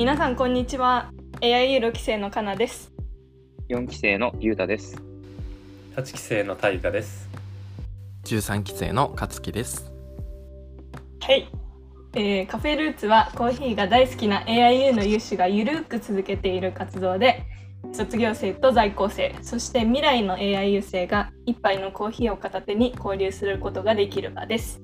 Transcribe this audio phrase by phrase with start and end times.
[0.00, 2.90] 皆さんこんにちは AIU6 期生のかなです
[3.68, 4.96] 4期生のゆうたです。
[5.94, 7.28] 8期生の大河です。
[8.24, 9.92] 13期生の勝樹です。
[11.20, 11.50] はい、
[12.14, 17.42] えーカフェルーツはコーヒーが大好きな AIU の有志がゆるーく続けている活動で
[17.92, 24.80] 卒業生と在校生そして未来の AIU 生が一杯のコーヒーを片手に交流することができる場です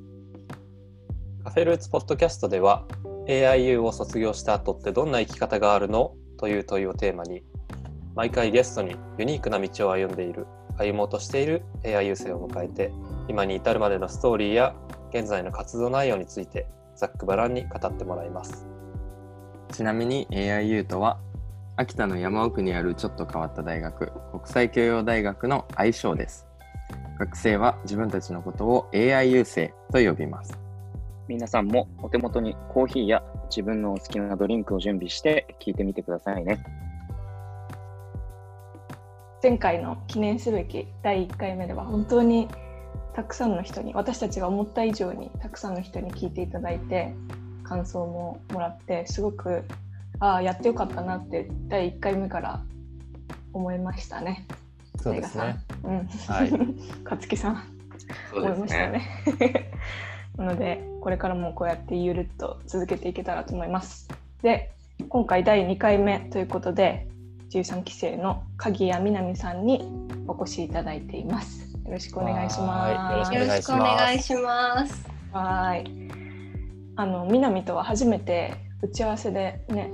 [1.42, 2.86] カフェルーツポッドキャストでは
[3.26, 6.14] AIU を卒業した後ってどんな生き方があるの？
[6.38, 7.42] という問いをテーマに
[8.14, 10.46] 毎回ゲストにユニークな道を歩んでいる
[10.78, 12.92] 歩もうとしている AIU 生を迎えて
[13.28, 14.74] 今に至るまでのストーリーや
[15.10, 18.66] 現在の活動内容についてざっくばらんに語ってもらいます
[19.72, 21.18] ちなみに AIU とは
[21.78, 26.46] 秋田の山奥にあるちょっと変わった大学国際教養大学の愛称です。
[27.18, 30.65] 学生は自分たちのことを AIU 生と呼びます。
[31.28, 36.64] 皆さんもお手元にコーヒーや自分のお好きなドリンクを準備して聞いてみてくださいね。
[39.42, 42.48] 前回の記念すべき第1回目では本当に
[43.12, 47.14] たくさんの人に私たちが思った以上にたくさんの人に聞いていただいて
[47.64, 49.64] 感想ももらってすごく
[50.20, 52.62] ああやってよかったなって第1回目から
[53.52, 54.46] 思いましたね。
[55.02, 55.56] そうですね。
[55.82, 56.36] 大河さん。
[56.36, 56.78] はいうん。
[57.04, 57.62] 勝木さん
[58.34, 59.02] 思いましたね。
[60.36, 64.08] なのでこれからもこうやってゆるっと続けていけたらと思います。
[64.42, 64.72] で
[65.08, 67.08] 今回第2回目ということで
[67.50, 69.88] 13期生の鍵谷みなみさんに
[70.26, 71.72] お越しいただいています。
[71.84, 72.96] よろしくお願いします。
[72.96, 75.08] はいよろしくお願いします。
[75.32, 75.84] はい。
[76.96, 79.90] あの南とは初めて打ち合わせでね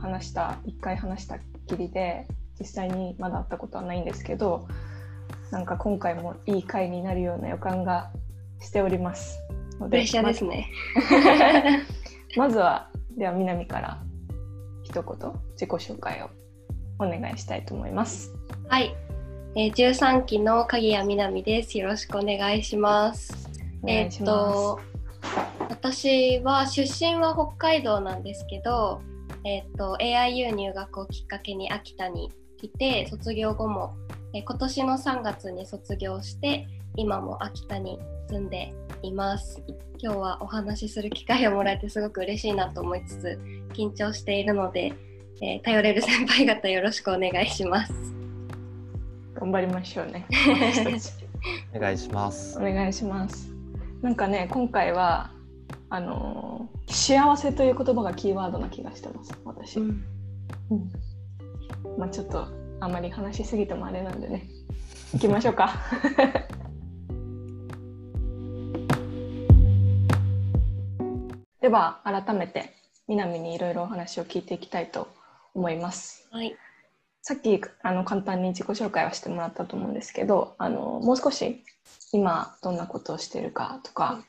[0.00, 2.26] 話した一回話したっきりで
[2.58, 4.66] 実際にまだ会ったことはないんですけど
[5.50, 8.10] なんか今回もいい回になるような予感が
[8.60, 9.38] しております
[9.80, 10.70] のプレッシャーですね。
[12.36, 13.98] まず はでは南から
[14.82, 16.30] 一言自己紹介を
[16.98, 18.32] お願いしたいと思います
[18.68, 18.94] はい、
[19.54, 21.78] えー、13期の鍵谷みなみです。
[21.78, 23.50] よろしくお願いします。
[23.86, 24.80] えーっと
[25.68, 29.00] 私は出身は北海道なんですけど、
[29.44, 33.94] えーっと AIU 入学をきっかけに秋田に来て卒業後も、
[34.34, 37.98] えー今年の3月に卒業して今も秋田に
[38.28, 39.62] 住んでいます。
[39.98, 43.38] 今日はお話しする機会をもらえてすごく嬉しいなと思いつつ
[43.72, 44.92] 緊張しているので、
[45.40, 47.92] えー頼れる先輩方よろしくお願いします。
[49.34, 50.26] 頑張りましょうね
[51.74, 52.62] お願いしますお。
[52.62, 53.52] 願いします。
[54.02, 55.30] なんかね、今回は
[55.88, 59.32] あのー幸せという言葉がキーワードな気がしてます。
[59.44, 59.80] 私。
[59.80, 60.04] うん
[61.98, 62.46] まあちょっと
[62.80, 64.48] あまり話しすぎてもあれなんでね。
[65.12, 65.72] 行きましょうか。
[71.66, 72.74] では改めて
[73.08, 75.08] 南にいろいろお話を聞いていきたいと
[75.52, 76.28] 思います。
[76.30, 76.56] はい、
[77.22, 81.64] さっきあの簡単に自己紹介はしてもらったと思うんですけどあのもう少し
[82.12, 84.22] 今どんなことをしているかとか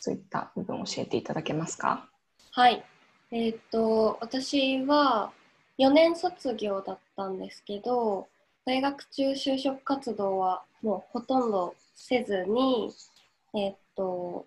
[0.00, 2.08] そういった部分を教えていただけますか？
[2.50, 2.82] はい。
[3.30, 5.30] えーっと、私は
[5.78, 8.26] 4年卒業だったんですけど、
[8.64, 12.90] 大学中就職活動はもうほとんどせずに、
[13.54, 14.44] えーっと、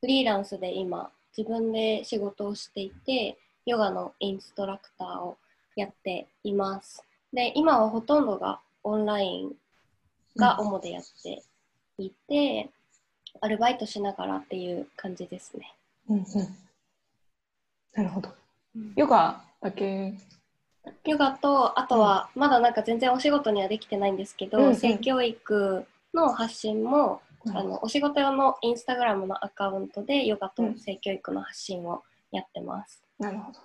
[0.00, 3.36] フリーランスで今自分で仕事をしていて、
[3.66, 5.36] ヨガのインストラクターを
[5.74, 7.04] やっています。
[7.32, 9.52] で、今はほとんどがオンライン
[10.36, 11.42] が主でやって
[11.98, 12.70] いて、
[13.40, 15.74] アルバイトしながらっていう感じですね。
[16.08, 16.24] うんうん。
[17.94, 18.30] なるほど。
[18.94, 20.14] ヨガだけ？
[21.04, 24.76] ヨガとあとはまだなんか全然お仕事にはできてないんですけど、うんうん。
[24.76, 27.20] 性教育の発信も、
[27.54, 32.02] あのお仕事用のインスタグラムのアカウントでヨガと性教育の発信を
[32.32, 33.02] やってます。
[33.18, 33.58] なるほど。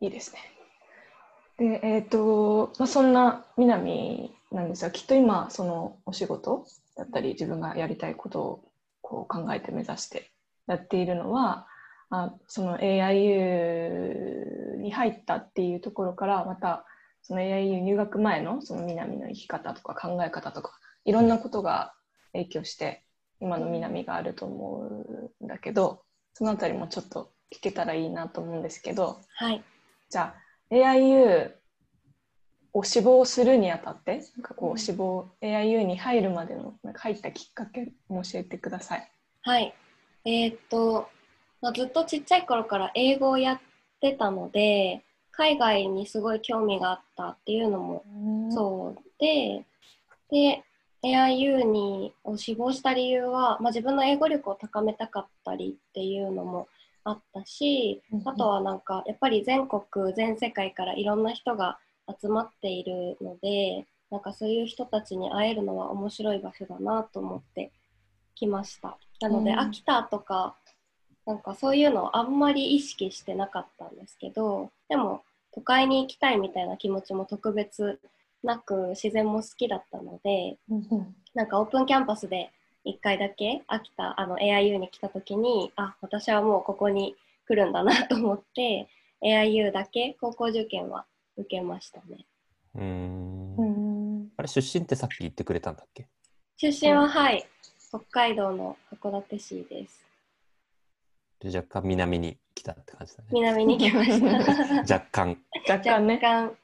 [0.00, 0.40] いいですね。
[1.58, 6.66] でえっ、と、まあ、そんな南なんですがきっと今そのお仕事
[6.96, 8.64] だったり自分がやりたいことを
[9.02, 10.30] こう考えて目指して
[10.66, 11.66] やっているのは
[12.10, 16.84] あその AIU に入ったっていうところからまた
[17.22, 21.92] その AIU 入学前のその南の生き方とか考え方とかいろんなことが
[22.32, 23.02] 影響して
[23.40, 24.88] 今の南があると思
[25.40, 26.02] うんだけど
[26.34, 29.62] そのあたりもちょっと聞けたらいいなと思うんですけどはい。
[30.10, 30.34] じゃ
[30.70, 31.52] あ AIU
[32.72, 39.10] を志望するにあたってなんかこうんう志望 AIU に入るまでのなんか入ったきっかけも教えてください。
[39.42, 39.74] はい。
[40.24, 41.08] えーっと、
[41.60, 43.60] まあ、ずっとちっちゃい頃から英語をやっ
[44.00, 48.04] てたので、海外にすごい興味があったっていうのも
[48.50, 49.64] そうで、
[50.30, 50.64] で、
[51.04, 56.68] AIU にを志望した理由は、まあ、自分の英語力を高めたかったりっていうのも
[57.04, 61.78] あったし、あとはなんかやっぱり全国全世界からいろんな人が
[62.20, 67.70] 集まっているのでなんかそういう人たちに会えるのは面白い場所だなと思って
[68.34, 68.98] きました。
[69.20, 69.60] なので、うん。
[69.60, 70.56] 秋田とか
[71.26, 75.22] なんかそういうのをあんまり意識してなかったんですけどでも
[75.52, 78.00] 都会に行きたいみたいな気持ちも特別
[78.42, 80.56] なく自然も好きだったので
[81.34, 82.50] なんかオープンキャンパスで
[82.86, 88.88] 1回だけ秋田あの AIU に来た時にあ私はもうここに来るんだなと思って
[89.22, 91.04] AIU だけ高校受験は
[91.36, 92.26] 受けましたね。
[92.74, 93.56] うーん。
[93.56, 93.64] う
[94.24, 94.28] ん。
[94.36, 96.06] あれ出身ってさっき言ってくれたんだっけ？
[96.56, 97.44] 出身ははい
[97.88, 100.04] 北海道の函館市です。
[101.40, 103.28] で若干南に来たって感じだね。
[103.32, 104.82] 南に来ました。
[104.94, 105.42] 若干。
[105.68, 106.14] 若干ね。
[106.14, 106.56] 若干。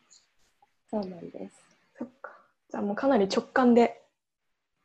[0.90, 1.63] そうなんです
[2.04, 2.32] そっか。
[2.70, 4.02] じゃあもうかなり直感で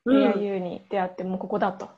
[0.06, 1.90] うん AIU に出会ってもうここだと。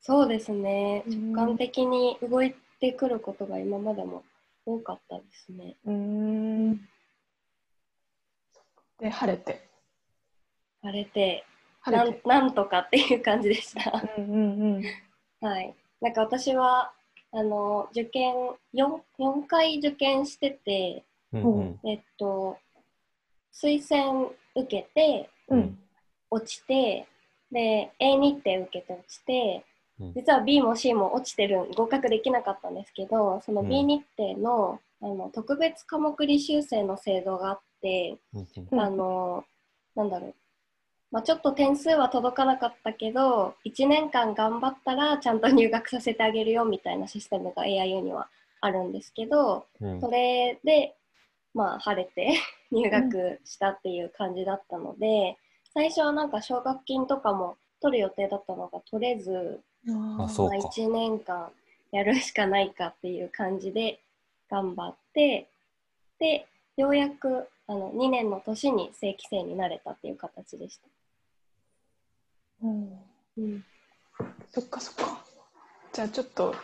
[0.00, 4.22] そうですねうん直感的に動いてくることが今までも
[4.64, 6.88] 多かったですねうーん。
[9.00, 9.68] で、晴れて。
[10.82, 11.44] 晴れて
[11.86, 12.20] な晴れて。
[12.26, 14.82] んなんとかっていう感じでしたうんうんうん。
[15.46, 16.92] はいなんか私は
[17.32, 18.34] あの受験
[18.72, 22.58] 4, 4回受験しててうんうんえっと
[23.60, 25.78] 推薦受けてうん。
[26.30, 27.06] 落ちて
[27.50, 29.64] で A 日程受けて落ちて
[30.00, 30.12] うん。
[30.14, 33.68] 実は B も C も落ちてる合格できなかったんですけどそのうん。
[33.68, 38.80] B 日程の,、あの特別科目履修生の制度があって、うんうん。
[38.80, 39.44] あの
[39.96, 40.34] なんだろう、
[41.10, 48.28] まあ、ちょっと点数は届かなかったけど1年間頑張ったらちゃんと入学させてあげるよみたいなシステムが AIU には
[48.60, 50.00] あるんですけどうん。
[50.00, 50.94] それで、
[51.54, 52.38] まあ、晴れて
[52.70, 55.36] 入学したっていう感じだったので、
[55.74, 60.56] 最初はなんか奨学金とかも取る予定だったのが取れず、まあ、あそうか。
[60.56, 61.50] 1年間
[61.92, 64.00] やるしかないかっていう感じで
[64.50, 65.48] 頑張って
[66.18, 70.88] でようやくあの2年の年に正規生になれたっていう形でした。
[72.62, 72.92] うん
[73.38, 73.64] うん
[74.50, 75.24] そっかそっか。
[75.92, 76.54] じゃあちょっと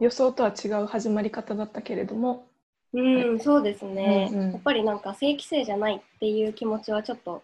[0.00, 2.46] 予想とは違う始まり方だったけれども、
[2.92, 4.52] うん、そうですね、うんうん。
[4.52, 7.42] やっぱりなんか正規生じゃないっていう気持ちはちょっと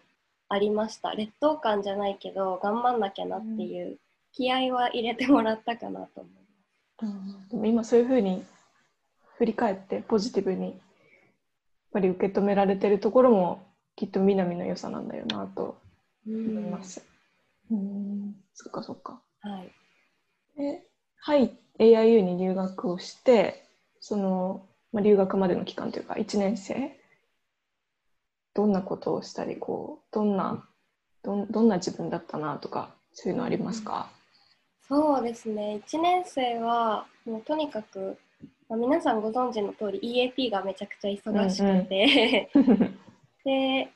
[0.49, 1.11] ありました。
[1.11, 3.97] 劣等感じゃないけど頑張んなきゃなっていう
[4.31, 6.33] 気合は入れてもらったかなと思い
[7.33, 7.49] ます。
[7.49, 8.43] でも今そういうふうに
[9.37, 10.73] 振り返ってポジティブにやっ
[11.93, 13.63] ぱり受け止められてるところも
[13.95, 15.77] きっと南の良さなんだよなと
[16.25, 17.05] 思います。
[17.71, 19.21] うん、そっかそっか。
[19.41, 19.71] はい、
[20.57, 20.87] で、
[21.17, 23.67] はい、AIU に入学をして、
[23.99, 26.97] その、まあ、留学までの期間というか、1年生、
[28.53, 30.63] どんなことをしたり、こう、どんな、
[31.23, 34.09] どんどんな自分だったなとか、そういうのありますか、
[34.87, 35.81] そうですね。
[35.87, 38.17] 1年生はもうとにかく、
[38.69, 42.49] まあ、皆さんご存知の通り EAP がめちゃくちゃ忙しくて、
[43.43, 43.89] で、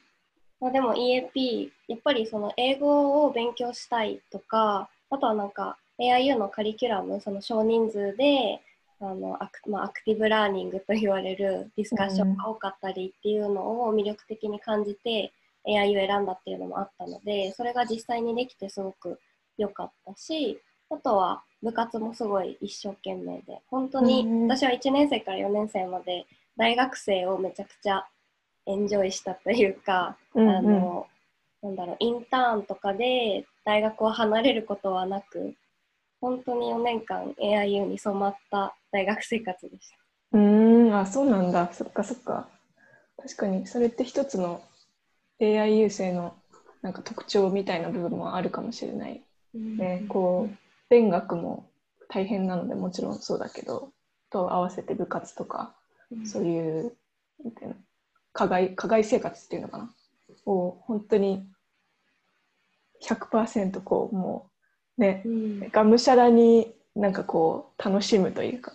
[0.60, 8.62] まあ、でも EAP やっぱりその英語を勉強したいとかあとはなんか AIU のカリキュラムその少人数で
[9.00, 15.32] あのアク,、まあ、アクティブラーニングと言われるディスカッションが多かったりっていうのを魅力的に感じて
[15.68, 19.20] AIU 選んだっていうのもあったのでそれが実際にできてすごく
[19.58, 20.60] 良かったし
[20.90, 28.06] あとは部活もすごい一生懸命で本当にうん私は1年生から4年生まで大学生をめちゃくちゃ
[28.66, 30.50] エンジョイしたというか、うん。
[30.50, 31.08] あの
[31.64, 35.56] なんだろうインターンとかで大学を離れることはなく
[36.28, 40.38] 本当に4年間 AIU に染まった大学生活でした。
[40.38, 41.72] うーん、あ、そうなんだ。
[41.72, 42.50] そっかそっか。
[43.16, 44.62] 確かに、それって一つの
[45.40, 46.36] AIU 生の
[46.82, 49.24] なんか特徴みたいな部分もあるかもしれない。
[49.54, 50.58] ね、こう、
[50.90, 51.70] 勉学も
[52.10, 53.94] 大変なのでもちろんそうだけど、
[54.30, 55.76] と合わせて部活とか、
[56.12, 56.98] うんそういう、
[58.34, 59.94] 課外、課外生活っていうのかな。
[60.46, 61.48] を本当に
[63.00, 64.57] 100%こう、もう、
[64.98, 68.74] ね、うんがむしゃらになんかこう楽しむというか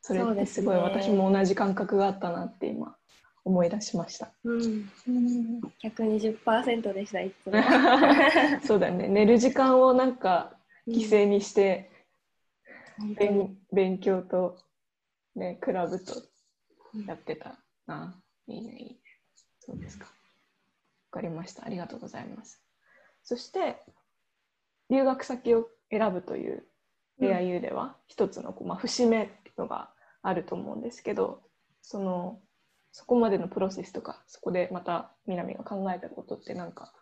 [0.00, 2.94] それってすごい私も同じ感覚があったなって今
[3.44, 4.30] 思い出しました。
[4.44, 4.88] うん、
[5.82, 7.52] 120%でしたいつも。
[8.66, 11.90] そうだね寝る時間をなんか犠牲にして
[12.98, 14.58] 本当に勉勉強と、
[15.34, 16.22] ね、クラブと
[17.06, 18.14] やってたな。
[18.46, 18.96] いいねいいね。
[19.60, 20.04] そうですか。
[20.06, 20.10] わ
[21.10, 21.64] かりました。
[21.64, 22.62] ありがとうございます。
[23.22, 23.80] そして
[24.90, 26.64] 留学先を選ぶという
[27.20, 27.28] うん。
[27.28, 29.90] AIU では一つのこう、まあ、節目っていうのが
[30.22, 31.42] あると思うんですけど
[31.82, 32.40] その
[32.90, 36.92] そこまでのプロセスとかそこでまた南が考えたことって何か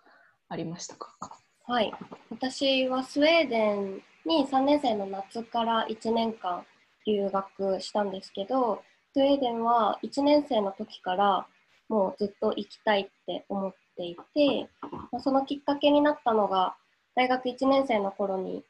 [0.48, 1.16] ありましたか？
[1.64, 1.92] はい、
[2.30, 6.64] 私はスウェーデンに3年生の夏から1年間
[7.06, 8.82] 留学したんですけど
[9.14, 11.46] スウェーデンは1年生の時から
[11.88, 14.68] もうずっと行きたいって思っていて、
[15.12, 16.74] まあ、そのきっかけになったのが
[17.14, 18.62] 大学1年生の頃に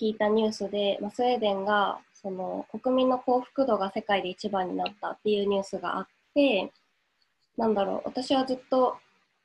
[0.00, 6.72] 聞いたニュースで、まあ、スウェーデンがその国民の幸福度が世界で一番になったっていうニュースがあって
[7.56, 8.96] なんだろう私はずっと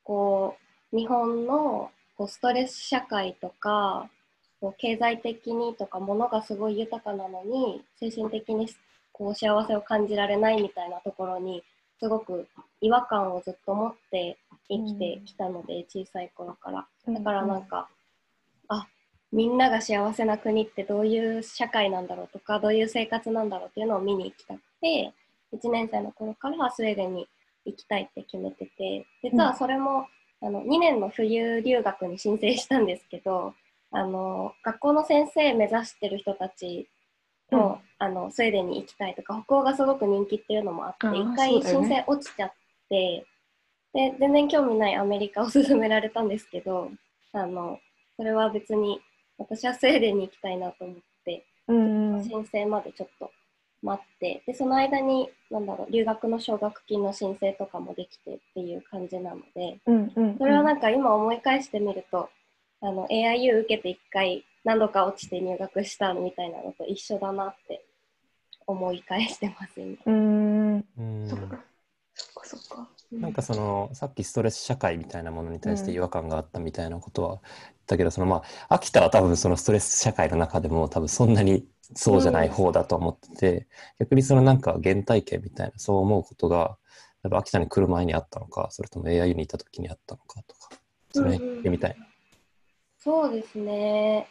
[0.04, 0.58] こ
[0.92, 4.10] う日本のこうストレス社会とか
[4.60, 8.68] こう経済的にとか物がすごい豊かなのに精神的に
[9.12, 11.64] こう幸せを感じられないみたいなところに
[12.00, 12.48] すごく
[12.82, 14.38] 違和感をずっと持って
[14.70, 16.88] 生きてきたので、小さい頃から。
[17.08, 17.99] だからなんか、あ
[19.32, 25.14] みんなが幸せな国ってどういう社会なんだろうとかどういう生活なんだろうっていうのを見に行きたくて
[25.54, 27.28] 1年生の頃からスウェーデンに
[27.66, 30.08] 行きたいって決めてて実はそれも、
[30.42, 33.54] あの2年の冬留学に申請したんですけど
[33.92, 36.88] あの学校の先生目指してる人たち
[37.52, 42.54] の,、あのスウェーデンに行きたいとか北欧がすごく人気っていうのもあって一、回申請落ちちゃっ
[42.90, 43.26] て
[43.94, 46.92] で全然興味ないアメリカを勧められたんですけど
[47.34, 47.80] あの
[48.18, 49.02] それは別に
[49.40, 53.32] 私はスウェーデンに行きたいなと思って、うん申請までちょっと
[53.82, 62.30] 待ってでその間になんだろう留学の奨学金の申請とかもできてっていう感じなのでうんうんそれはなんか今思い返してみると
[62.82, 67.84] あの AIU 受けて1回何度か落ちて入学したみたいなのと一緒だなって
[68.68, 69.98] 思い返してます今。
[70.06, 70.86] うん。
[70.98, 71.28] うん。
[71.28, 71.60] そっか。
[72.14, 77.42] そっかそっかなんかそのさっきストレス社会みたいなものに対して違和感があったみたいなことは言っ
[77.88, 83.68] たけど、そのまあ秋田は多分そのストレス社会の中でも多分そんなにそうじゃない方だと思ってて、
[84.00, 86.78] 逆にそのなんか原体験みたいなそう思うことが
[87.32, 90.70] 秋田に来る前にあったのかそれとも AIU にいた時にあったのかとか
[91.12, 92.06] それみたいな。
[93.00, 94.28] そうですね。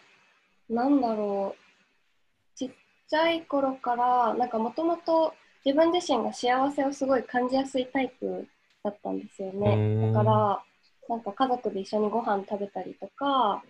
[0.71, 2.59] なんだろう。
[2.59, 2.71] ちっ
[3.09, 8.47] ちゃい頃から、なんかもともと自分自身が幸せをすごい感じやすいタイプ
[8.83, 9.77] だったんですよね。
[9.77, 10.63] んだから、
[11.09, 13.63] なんか家族で一緒にご飯食べたりとか、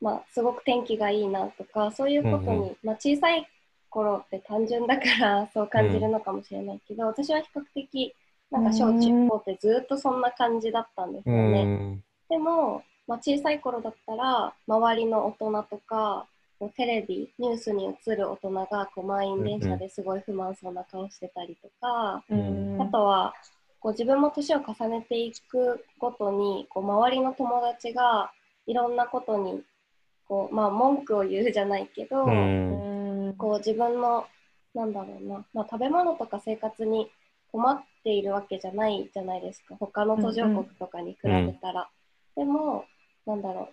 [0.00, 3.46] まあ、すごく天気がいいなとか、そういうことに、うんうまあ、小さい
[3.88, 8.14] 頃って単純だから そう感じるのかもしれないけど、私は比較的、
[8.50, 11.64] なんか小中高ってずっとそんな感じだったんですうよね。
[11.64, 12.04] ん。
[12.28, 16.26] でも、まあ、小さい頃だったら周りの大人とか
[16.58, 22.80] こうテレビニュースに映る大人がこう満員電車ですごい不満そうな顔してたりとか、うん。
[22.80, 23.34] あとは
[23.84, 28.32] こう自分も年を重ねていくごとにこう周りの友達が
[28.66, 29.62] いろんなことに
[30.26, 32.24] こう、まあ、文句を言うじゃないけど、
[33.36, 34.24] こう自分の
[34.74, 37.10] なんだろうな、まあ、食べ物とか生活に
[37.52, 39.76] 困っているわけじゃないじゃないですか。
[39.78, 41.86] 他の途上国とかに比べたら、
[42.36, 42.86] でも
[43.26, 43.68] なんだろ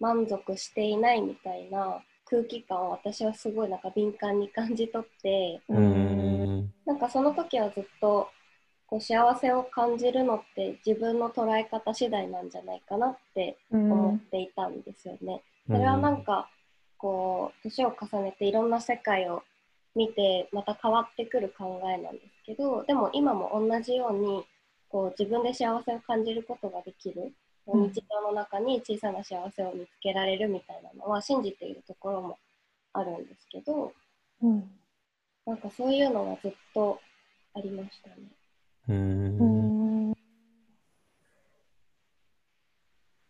[0.00, 6.72] う満足していないみたいな空気感を私はすごいなんか敏感に感じ取ってん。
[6.84, 8.28] なんかその時はずっと
[8.88, 15.42] こう幸せを感じるのって自分の捉え方次第なんじゃないかなって思っていたんですよね。
[15.66, 16.48] それはなんか
[16.98, 19.42] こう年を重ねていろんな世界を
[19.94, 24.44] 見てまた変わってくる考えなんですけどでも今も同じように
[24.88, 27.32] こう自分で幸せを感じることができる、うん
[27.66, 32.38] 日常の中に小さな幸せを見つけられるみたいなのは信じているところも
[32.92, 33.92] あるんですけど
[34.40, 34.70] うん
[35.44, 37.00] なんかそういうのはずっと
[37.54, 38.16] ありましたね。
[38.88, 38.92] う
[39.38, 40.10] うん。
[40.12, 40.14] ん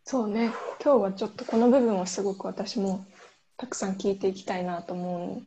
[0.04, 0.52] そうね。
[0.82, 3.04] 今日はちょっとこの部分をすごく私も
[3.56, 5.42] たくさん聞いていきたいなと思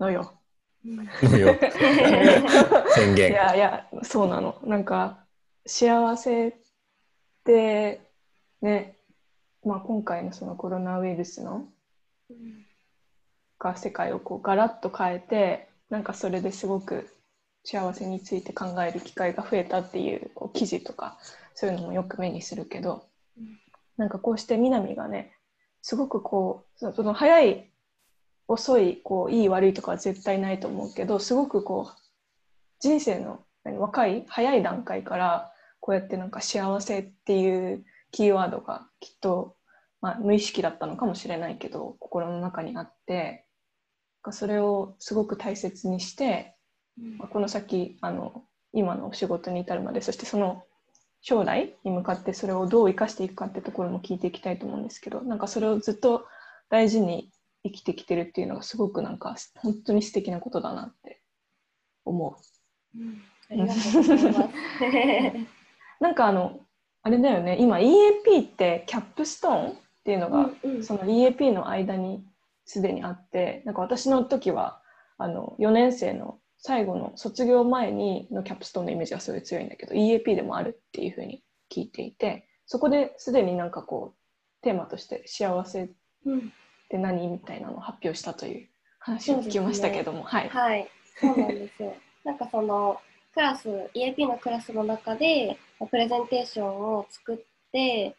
[0.00, 0.32] うのよ。
[0.84, 1.54] のよ。
[2.94, 3.32] 宣い言。
[3.32, 4.58] やいやそうなの。
[4.64, 5.26] なんか
[5.66, 6.54] 幸せっ
[7.44, 8.00] て
[8.62, 8.96] ね、
[9.62, 11.68] まあ、今回のそのコロナウイルスの
[13.58, 17.14] が世界をこうガラッと変えてなんかそれですごく
[17.64, 21.18] 幸せについて考える機会が増えたっていうこう記事とか
[21.54, 23.04] そういうのもよく目にするけど、
[23.38, 23.60] うん。
[23.96, 25.32] なんかこうして南がね
[25.82, 27.70] すごくこうそその早い
[28.48, 32.00] 遅いこういい悪いとかは絶対ないと思うけどすごくこう
[32.80, 39.56] 人生の何若い早い段階からこうやってなんか幸せっていうキーワードがきっと、
[40.00, 43.44] まあ、無意識だったのかもしれないけど心の中にあって
[44.30, 46.54] それをすごく大切にして、
[47.18, 50.64] まあこの先あの今のお仕事に至るまでそしてその
[51.22, 56.26] 将来に向かってそれをどう生かしていくかってところも聞いていきたいと思うんですけどなんかそれをずっと
[56.70, 57.30] 大事に
[57.62, 61.20] 生きてきてるっていうのがすごくなんか本当に素敵なことだなって
[62.04, 62.36] 思
[62.94, 62.98] う。
[62.98, 64.48] うんありがとうございます。
[66.00, 66.60] なんかあの
[67.02, 72.24] あれだよね今 EAP って capstone っていうのが、うんうんその EAP の間に
[72.64, 74.80] すでにあってなんか私の時は
[75.18, 85.88] あの4年生の最後の卒業前にの capstone のイメージがすごい強いんだけど EAP でもあるっていうふうに聞いていてそこですでになんかこうテーマとして幸せっ
[86.26, 86.52] うん
[86.90, 90.48] て何みたいなのを発表したという話を聞きましたけども、はい。
[90.48, 91.94] はい、そうなんですよ。
[92.24, 93.00] なんかその
[93.32, 97.38] クラス EAP のクラスの中でまあプレゼンテーションを作っ
[97.72, 98.14] て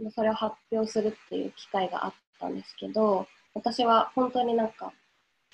[0.00, 4.92] まあそれを発表するっていう機会があったんですけど私は本当になんか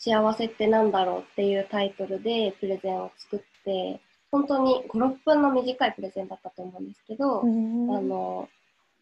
[0.01, 7.95] 幸せってなんだろうっていうタイトルでプレゼンを作って本当に56分の短いプレゼンだったと思うんですけど、うん。
[7.95, 8.49] あの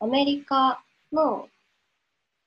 [0.00, 1.48] アメリカの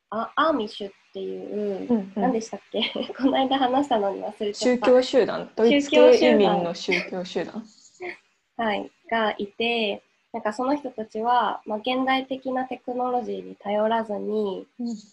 [0.09, 2.13] あアーミッシュっていう、うんうん。
[2.15, 2.81] 何でしたっけ？
[3.17, 7.63] この間話したのに忘れちゃ宗教集団、ドイツ系移民の宗教集団。
[8.57, 14.65] はい、がいてなんかその人たちは、まあ、現代的なテクノロジーに頼らずに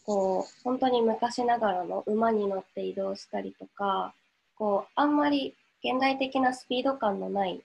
[0.06, 4.14] こう本当に昔ながらの馬に乗って移動したりとか
[4.54, 7.60] こうあんまり現代的なスピード感のない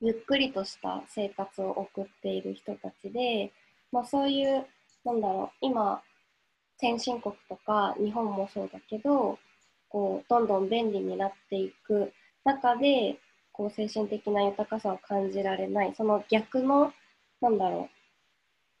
[0.00, 3.52] ゆっくりとした生活を送っている人たちで、
[3.90, 4.64] まあ、そういう
[5.04, 6.02] なんだろう今
[6.78, 9.38] 先進国とか日本もそうだけど
[9.88, 12.12] こうどんどん便利になっていく
[12.44, 13.16] 中で
[13.54, 15.94] こう精神的な豊かさを感じられない。
[15.96, 16.92] その逆の
[17.40, 17.94] なんだろう。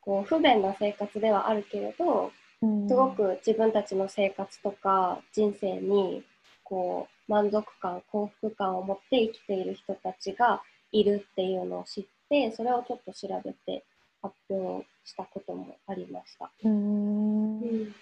[0.00, 6.22] こう不便な生活ではあるけれどすごく自分たちの生活とか人生に
[6.62, 10.62] こう満足感幸福感を持って生きている人たちが
[10.92, 13.84] いるっていうのを知ってそれをちょっと調べて
[14.20, 16.50] 発表したこともありました。
[16.64, 17.60] うん。
[17.60, 17.94] うん。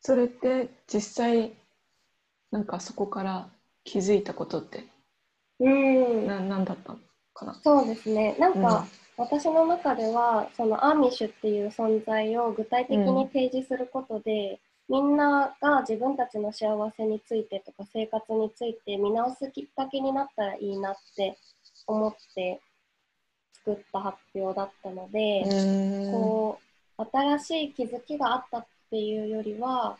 [0.00, 1.52] それって実際
[2.52, 3.48] なんかそこから
[3.84, 4.84] 気づいたことって
[5.60, 6.26] うん。
[6.26, 6.98] な何だったの
[7.32, 7.54] かな？
[7.62, 8.34] そうですね。
[8.38, 8.86] なんか、
[9.18, 9.24] うん。
[9.24, 21.38] 私の中ではそのアーミッシュっていう存在を具体的に提示することで、みんなが自分たちの幸せについてとか生活について見直すきっかけになったらいいなって
[21.86, 22.60] 思って
[23.64, 25.44] 作った発表だったので、
[26.10, 26.58] こ
[26.98, 29.96] う新しい気づきがあったっていうよりは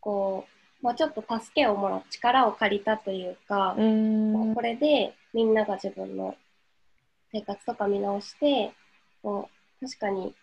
[0.00, 0.53] こう、
[0.84, 4.54] まあ、ちょっと助けをもらう力を借りたというか、うん。
[4.54, 6.36] これでみんなが自分の
[7.32, 8.72] 生活とか見直して
[9.22, 9.48] こ
[9.80, 10.34] う確かに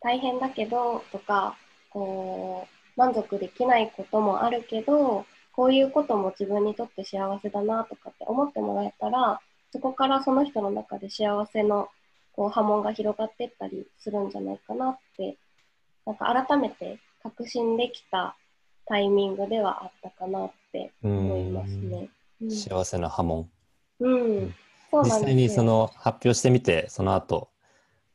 [0.00, 1.56] 大変だけどとか
[1.90, 9.40] こう満足できないこともあるけどこういうことも自分にとって幸せだなとかって思ってもらえたら
[9.72, 11.88] そこからその人の中で幸せの
[12.32, 15.36] こう波紋が広がっていったりするんじゃないかなって
[16.06, 18.36] なんか改めて確信できた
[18.90, 22.08] タイミングではあったかなって思いますね。
[22.42, 23.50] うん幸せな波紋。
[24.00, 24.54] うん、
[24.90, 27.50] そう実なんです際にその発表してみて、その後、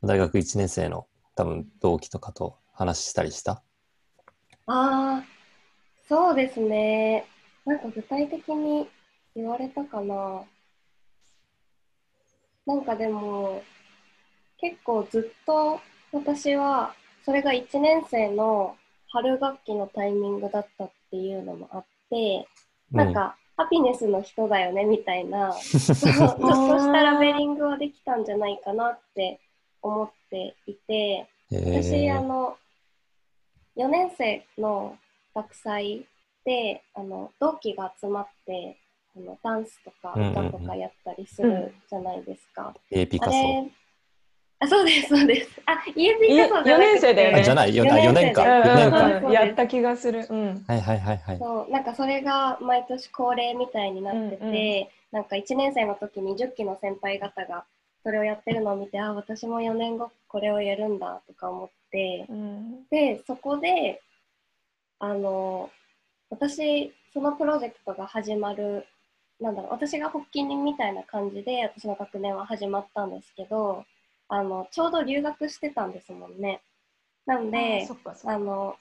[0.03, 3.61] 大学1年生の多分同期とかと話したりした？
[4.65, 5.23] ああ、
[6.09, 7.25] そうですね。
[7.65, 8.89] なんか具体的に
[9.35, 10.41] 言われたかな。
[12.65, 13.61] なんかでも、
[14.57, 15.79] 結構ずっと
[16.11, 18.75] 私は、それが1年生の
[19.15, 22.47] 春学期のタイミングだったっていうのもあって、
[22.91, 29.39] なんか、ハピネスの人だよねみたいな、 ちょっとしたラベリングはできたんじゃないかなって
[29.81, 32.57] 思っていて、私、ーあの、
[33.77, 34.97] 4年生の
[35.33, 36.05] 学祭
[36.43, 38.77] で、あの、同期が集まって、
[39.17, 42.73] あのダンスとかうんうんうん歌とかやったりするじゃないですか。
[42.91, 43.31] A ピカソ。
[43.31, 43.71] あれ、
[44.59, 45.61] あ、そうです、そうです。
[45.65, 48.43] あ、イエピいカソじゃなくて四年生だよねあじゃないよ四あ4年か。
[48.43, 49.07] 生で4年そうか。
[49.09, 50.27] ですうんやった気がする。
[50.29, 50.65] うん。
[50.67, 51.37] はいはいはいはい。
[51.39, 54.51] そうなんかそれが毎年恒例みたいになってて、うんう
[54.83, 57.63] んなんか1年生の時に10期の先輩方が
[58.03, 64.01] それをやってるのを見てあ私も4年後これをやるんだとか思ってうんでそこで
[64.99, 65.69] あの
[66.29, 68.85] 私そのプロジェクトが始まる
[69.39, 73.85] なんだろう私が発起人みたいな感じで私の学年は始まったんですけど
[74.27, 76.61] あのちょうど留学してたんですもんね。
[77.25, 77.87] なんで
[78.25, 78.75] あの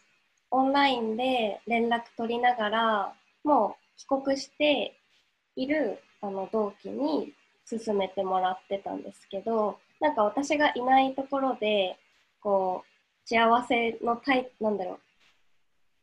[0.51, 4.97] オンラインで連絡取りながらもう帰国して
[5.57, 7.33] いるあの同期に
[7.65, 11.99] 進めてもらってたんですけどなんか私がいないところで
[12.41, 14.99] こう幸せのタイなんだろう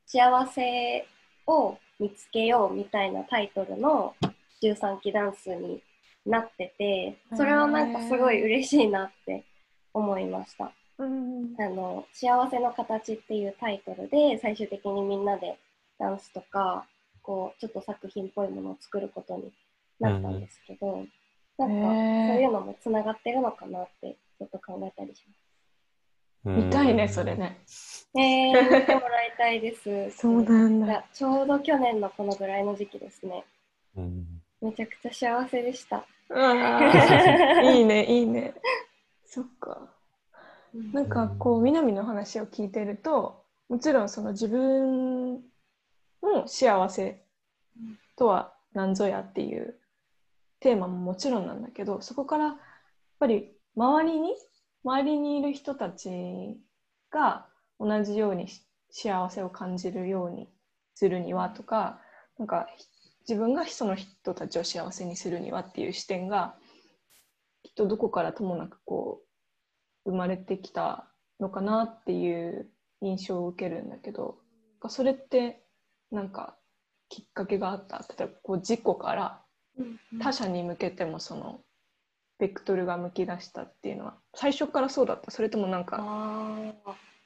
[0.05, 1.07] 幸せ
[1.47, 4.15] を見つけようみたいなタイトルの
[4.63, 5.81] 13期ダンスに
[6.25, 9.43] なっててそれはなんかすごい嬉しいなって
[9.93, 10.71] 思いました。
[10.97, 15.57] うんあの「幸せの形」っていうタイトルで最終的にみんなで
[15.97, 16.85] ダンスとか
[17.23, 19.51] こうちょっと作品っぽいものを作ることに
[19.99, 21.05] なったんですけど、
[21.57, 25.23] なんかへーそういうのもつながってるのかなってちょっと考えたりし
[26.43, 27.61] 見たいね、それね。
[28.15, 30.09] えー、見てもらいたいです。
[30.17, 31.05] そうなんだ。
[31.13, 33.45] ちょうど去年のこのぐらいの時期ですね。
[34.61, 36.05] うんめちゃくちゃ幸せでした。
[37.63, 38.53] いいね、いいね。
[39.25, 39.91] そっか。
[40.93, 45.35] なんかこう南の話を聞いてるともちろんその自分
[46.23, 47.23] の幸せ
[48.15, 49.75] とは何ぞやっていう
[50.61, 52.57] テーマももちろんなんだけどそこからやっ
[53.19, 54.35] ぱり周りに
[54.83, 56.09] 周りにいる人たち
[57.11, 57.47] が
[57.79, 60.49] 同じようにし幸せを感じるように
[60.95, 61.99] するにはとか
[62.37, 62.85] なんかひ
[63.27, 66.55] 自分がその人たちを幸せにするにはっていう視点が
[67.63, 69.21] きっとどこからともなくこ
[70.05, 71.07] う生まれてきた
[71.39, 72.69] のかなっていう
[73.01, 74.37] 印象を受けるんだけど
[74.89, 75.63] それって
[76.11, 76.55] なんか
[77.09, 77.99] きっかけがあった？
[78.17, 79.41] 例えばこう自己から
[80.21, 81.61] 他者に向けてもその
[82.39, 85.29] ベクトルが向き出したっていうのは最初からそうだった？
[85.29, 85.97] それともなんか。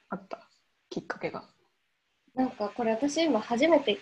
[0.08, 0.48] あった？
[0.90, 1.44] きっかけが。
[2.34, 3.98] なんかこれ私今初めて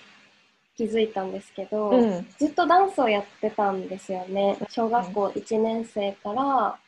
[0.77, 4.57] 気づいたんですけど、うんずっとダンスをやってたんですよね。
[4.69, 6.79] 小学校1年生から、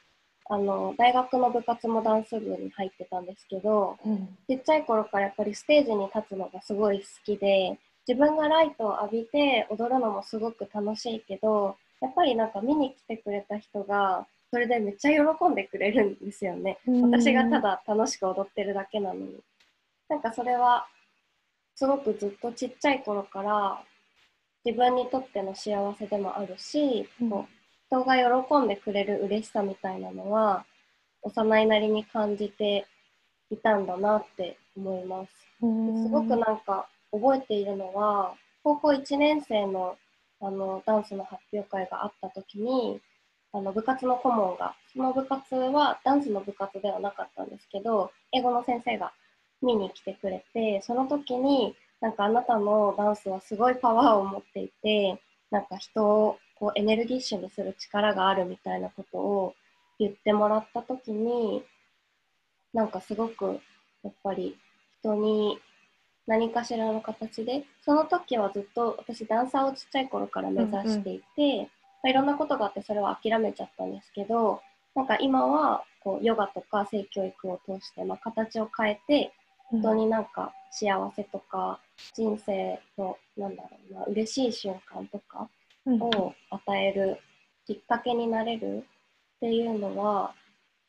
[0.48, 16.78] あの大学の部活もダンス部に入ってたんですけど、うんちっちゃい頃からやっぱりステージに立つのがすごい好きで、自分がライトを浴びて踊るのもすごく楽しいけど、やっぱりなんか見に来てくれた人が、それでめっちゃ喜んでくれるんですよね。
[16.86, 19.40] 私がただ楽しく踊ってるだけなのに。
[20.08, 20.86] なんかそれは
[21.76, 23.82] すごくずっとちっちゃい頃から
[24.64, 27.56] 自分にとっての幸せでもあるし、うんこう
[27.88, 30.64] 人が喜んでくれる嬉しさみたいなのは
[31.22, 32.84] 幼いなりに感じて
[33.48, 35.32] いたんだなって思います。
[35.60, 38.34] すごくなんか覚えているのは
[38.64, 39.96] 高校1年生の
[40.40, 43.00] あのダンスの発表会があった時に
[43.52, 49.12] あの部活の顧問がその部活はダンスの部活ではなかったんですけど英語の先生が
[49.62, 59.54] 見に来てくれてその時になんかあなたのダンスはすごいパワーを持っていてなんか人をこうエネルギッシュにする力があるみたいなことを
[59.98, 61.62] 言ってもらった時に
[62.74, 63.60] なんかすごく
[64.02, 64.56] やっぱり
[65.00, 65.58] 人に
[66.26, 71.70] 何かしらの形でその時はずっと私ダンサーをちっちゃい頃から目指していて、
[72.02, 74.60] まあいろんなことがあってそれは諦めちゃったんですけど
[74.94, 79.32] なんか今はこうヨガとか性教育を通して、まあ、形を変えて
[79.72, 81.80] 人になんか幸せとか
[82.14, 85.48] 人生のなんだろうな嬉しい瞬間とか
[85.84, 87.18] うんを与える
[87.66, 88.84] きっかけになれる
[89.36, 90.34] っていうのは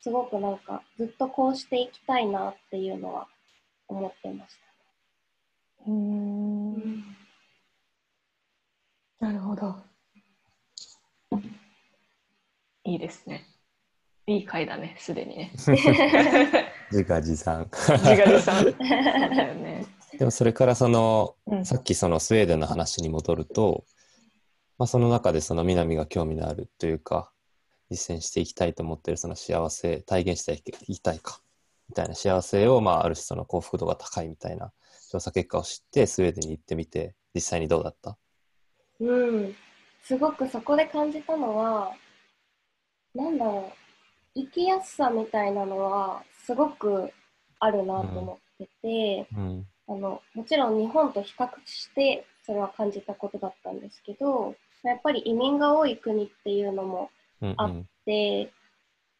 [0.00, 3.28] すごくなんかずっとこうしていきたいなっていうのは
[3.88, 5.90] 思ってました。
[5.90, 7.02] うん
[9.20, 9.76] なるほど。
[12.84, 13.44] いいですね。
[14.28, 15.52] いい回だね、すでにね。
[15.56, 17.66] 自画自賛。
[17.72, 18.62] 自画自賛。
[18.62, 19.86] そうだよね。
[20.18, 23.84] でもそれからその、うんさっきそのスウェーデンの話に戻ると、
[24.76, 27.32] まあ、その中でその南が興味のあるというか
[27.90, 31.40] 実践していきたいと思ってるその幸せ体現していきたいか
[31.88, 34.72] みたいな幸せを、まあ、ある種その幸福度が高いみたいな
[35.10, 38.18] 調査結果を知ってスウェーデンに行ってみて実際にどうだった？
[39.00, 39.56] うん、
[40.04, 41.92] すごくそこで感じたのは、
[43.14, 43.87] なんだろう、
[44.38, 47.10] 生きやすさみたいなのはすごく
[47.58, 49.66] あるなと思ってて、うん。
[49.90, 57.10] あのもちろん日本と比較してそれは感じたことだったんですけど、やっぱり移民が多い国っていうのも
[57.56, 57.88] あうんうん。
[58.06, 58.52] で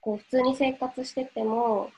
[0.00, 1.90] こう普通に生活してても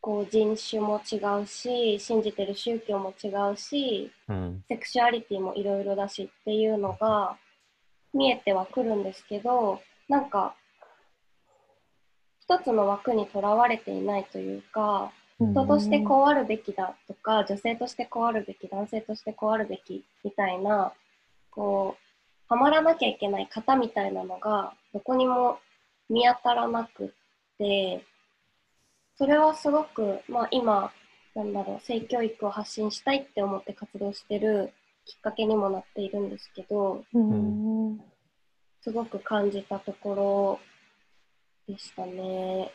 [0.00, 4.64] こう人種も違うし信じてる宗教も違うしうん。
[4.68, 7.36] セクシュアリティもいろいろだしっていうのが
[8.14, 10.54] 見えてはくるんですけどなんか
[12.48, 20.92] 一つの枠にとらわれていないというか人としてこうあるべきだとか女性としてこうあるべき男性としてこうあるべきみたいな
[21.50, 25.58] こうはまらなきゃいけない型みたいなのがどこにも
[26.08, 27.08] 見当たらなくっ
[27.58, 28.02] て
[29.18, 30.90] それはすごく、まあ、今
[31.34, 34.72] なんだろう性教育を発信したいって思って活動してる
[35.04, 38.00] きっかけにもなっているんですけどうん。
[38.80, 40.60] すごく感じたところ
[41.68, 42.72] でしたね。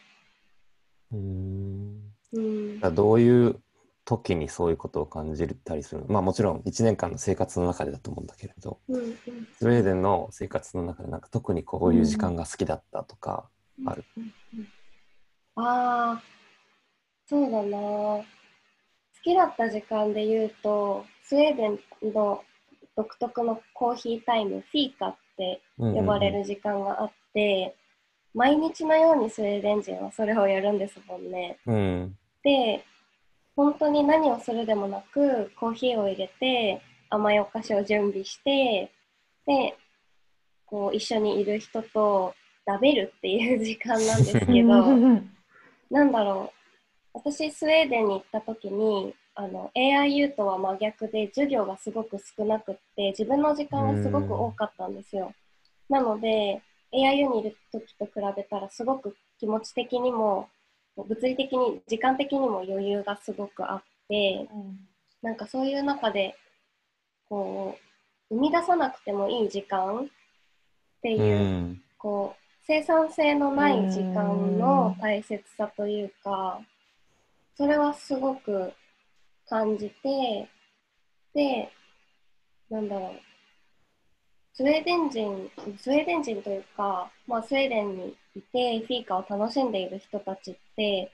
[1.12, 2.14] うん。
[2.34, 2.96] うん。
[2.96, 3.60] どういう
[4.06, 6.08] 時にそういうことを感じたりするの？
[6.08, 8.80] まあもちろん1年間の生活の中でだと思うんだけれど。
[8.88, 9.16] うんうん。
[9.58, 13.50] スウェーデンの生活の中でなんか特にこういう時間が好きだったとか、
[13.86, 14.68] あるうんうん。
[15.56, 16.24] ああ、
[17.26, 17.78] そうだな。
[17.78, 18.26] 好
[19.24, 21.80] きだった時間で言うと、スウェーデン
[22.14, 22.44] の
[22.98, 27.76] 独特のコーヒータイム、フィーカって呼ばれる時間があって、
[28.34, 31.58] 毎日のようにスウェーデン人はそれをやるんですもんね。
[31.66, 32.84] うんで、
[33.56, 38.92] 本当に何をするでもなくコーヒーを入れて甘いお菓子を準備して
[39.46, 39.76] で
[40.66, 42.34] こう一緒にいる人と
[42.68, 44.70] 食べるっていう時間なんですけど
[45.92, 46.52] なんだろ
[47.14, 55.34] う私スウェーデンに行った時にあの AIU とは真逆で授業がすごく少なくって自分の時間がすごく多かったんですよ。
[55.90, 56.62] なので
[56.94, 60.50] AIU にいる時と比べたらすごく気持ち的にも
[60.96, 64.48] 物理的に時間的にも余裕がすごくあって
[65.22, 66.36] なんかそういう中で
[67.28, 67.76] こ
[68.30, 70.08] う生み出さなくてもいい時間っ
[71.02, 71.82] ていう、うん。
[71.98, 74.24] こう生産性のない時間
[74.58, 76.60] の大切さというか
[77.56, 78.74] それはすごく
[79.48, 80.50] 感じて
[81.34, 81.72] で
[82.70, 83.33] なんだろう
[84.56, 91.12] スウェーデン人スウェーデン人というか、まあ、スウェーデンにいてフィーカを楽しんでいる人たちって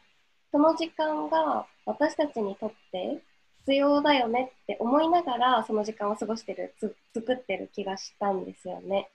[0.52, 3.20] その時間が私たちにとって
[3.66, 9.10] 必要だよねって思いながらその時間を過ごしてるつ作ってる気がしたんですよね。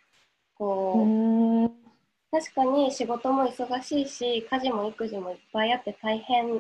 [0.56, 1.84] こう、うん
[2.30, 6.58] 確かに仕事も忙しいし家事も育児もいっぱいあって大変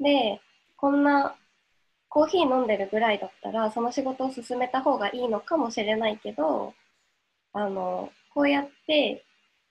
[0.00, 0.40] で
[0.78, 1.36] こんな
[2.08, 6.72] コーヒー飲んでるぐらいだったらその仕事を進めた方がいいのかもしれないけど
[7.52, 9.24] あのこうやって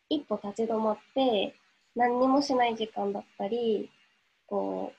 [0.09, 1.55] 一歩立ち止まって
[1.95, 3.89] 何にもしない時間だったり
[4.47, 4.97] こう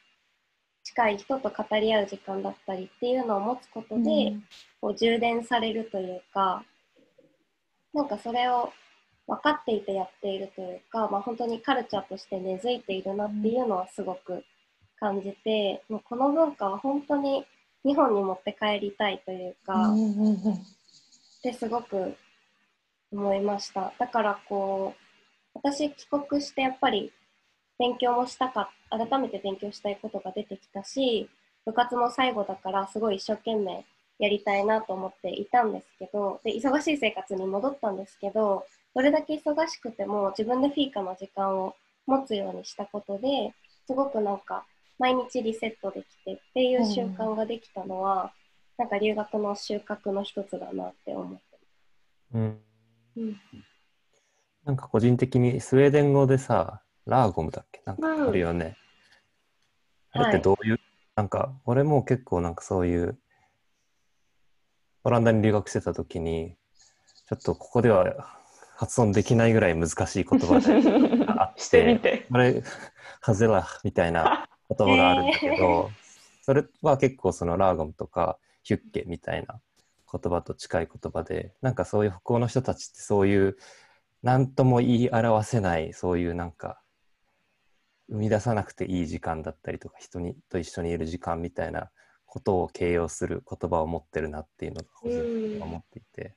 [0.85, 4.35] 近い人と語り合う時間だったりっていうのを持つことで、
[4.81, 6.65] こう充電されるというか
[7.95, 8.73] なんかそれを
[9.27, 14.45] 分かっていてやっているというか、まあ、本当にカルチャーとして根付いているなっていうのはすごく
[14.99, 17.45] 感じて、もうこの文化は本当に
[17.85, 22.15] 日本に持って帰りたいというか、ってすごく
[23.13, 23.93] 思いました。
[23.99, 25.03] だからこう
[25.55, 27.13] 私帰国してやっぱり
[27.79, 31.29] 勉強もしたか改めて勉強したいことが出てきたし
[31.67, 33.85] 部活も最後だからすごい一生懸命
[34.19, 41.75] やりたいなと思っていたんですけどで忙しい生活に戻ったんですけどどれだけ忙しくても自分でフィーカの時間を
[42.07, 43.53] 持つようにしたことで
[43.87, 44.65] すごくなんか
[44.99, 48.33] 毎日リセットできてっていう習慣ができたのは、
[48.79, 51.41] なんか留学の収穫の一つだなって思って
[52.35, 52.59] うん
[53.17, 53.37] うん。
[54.65, 57.83] なんか個人的にスウェーデン語でさ、ラーゴムだっけ？
[57.85, 58.77] なんかあるよね。
[60.13, 60.81] あれってどういう、
[61.17, 63.19] なんか俺も結構なんかそういう、
[65.05, 66.57] オランダに留学してた時に、
[67.29, 68.39] ちょっとここでは
[68.77, 70.61] 発音できないぐらい難しい言葉
[71.27, 72.27] が あっしてみて、て。
[72.31, 72.63] これ、
[73.21, 75.91] ハゼラみたいな言葉があるんだけど、
[76.43, 79.61] それは結構そのラーゴムとかヒュッケみたいな
[80.13, 83.57] 言葉と近い言葉で、なんかそういう北欧の人たちってそういう、
[84.23, 86.81] 何とも言い表せない、そういうなんか、
[88.09, 91.91] 生み出さなくていい時間だったりとか、人にと一緒にいる時間みたいな
[92.27, 96.35] ことを形容する言葉を持ってるなっていうのが個人的には思っていて、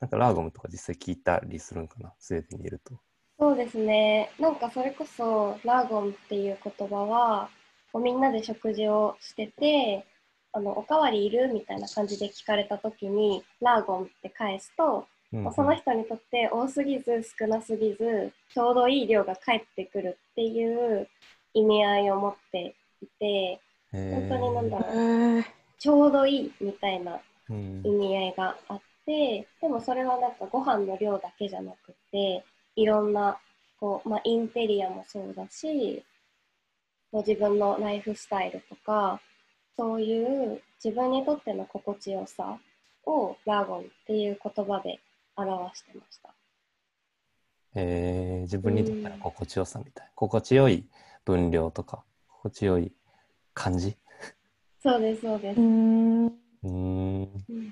[0.00, 2.98] なんかラーゴムとか実際聞いたりするんかな、スウェーデンにいると。
[3.38, 4.30] そうですね。
[4.38, 7.50] なんかそれこそラーゴンっていう言葉は、
[7.92, 10.06] こうみんなで食事をしてて、
[10.52, 15.52] あのおかわりいるみたいな感じで聞かれた時に、ラーゴンって返すと、うんうん。
[15.52, 21.08] その人にとって多すぎず少なすぎず、ちょうどいい量が返ってくるっていう
[21.54, 23.60] 意味合いを持っていて、
[23.90, 25.44] 本当になんだろう、ー。
[25.78, 27.82] ちょうどいいみたいなうん。
[27.84, 32.44] 意味合いがあってでもそれはなんかご飯の量だけじゃなくて
[32.76, 33.38] いろんな
[33.80, 36.02] こう、まあ、インテリアもそうだし
[37.12, 39.20] 自分のライフスタイルとか
[39.76, 42.58] そういう自分にとっての心地よさ
[43.06, 45.00] をラーゴンっていう言葉で
[45.36, 46.30] 表してました。
[47.74, 50.06] えー自分にとっての心地よさみたい。
[50.06, 50.84] な、心地よい
[51.24, 52.92] 分量とか心地よい
[53.54, 53.96] 感じ？
[54.82, 55.60] そうですそうです。
[55.60, 55.62] う。
[55.62, 56.26] ん。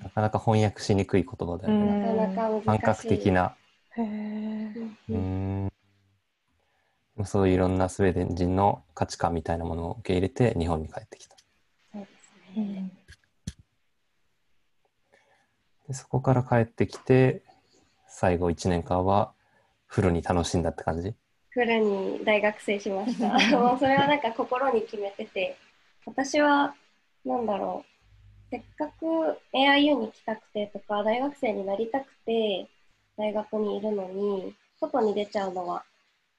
[0.01, 2.65] なかなか翻訳しにくい言葉だよね、なかなか。
[2.65, 3.55] 感覚的な。
[3.97, 4.73] へえ。
[5.09, 5.71] うん。
[7.25, 11.35] そういういろんなスウェーデン人の価値観みたいなものを受け入れて日本に帰ってきた。
[11.37, 11.40] そ
[12.57, 12.91] う
[15.87, 17.43] でそこから帰ってきて
[18.07, 19.33] 最後1年間は
[19.87, 21.13] フルに楽しんだって感じ？
[21.49, 23.27] フルに大学生しました。
[23.57, 25.57] もうそれはなんか心に決めてて、
[26.05, 26.73] 私は、
[27.25, 29.05] なんだろう、せっかく
[29.53, 32.67] AIU に来たくてとか、大学生になりたくて
[33.17, 35.83] 大学にいるのに、外に出ちゃうのは、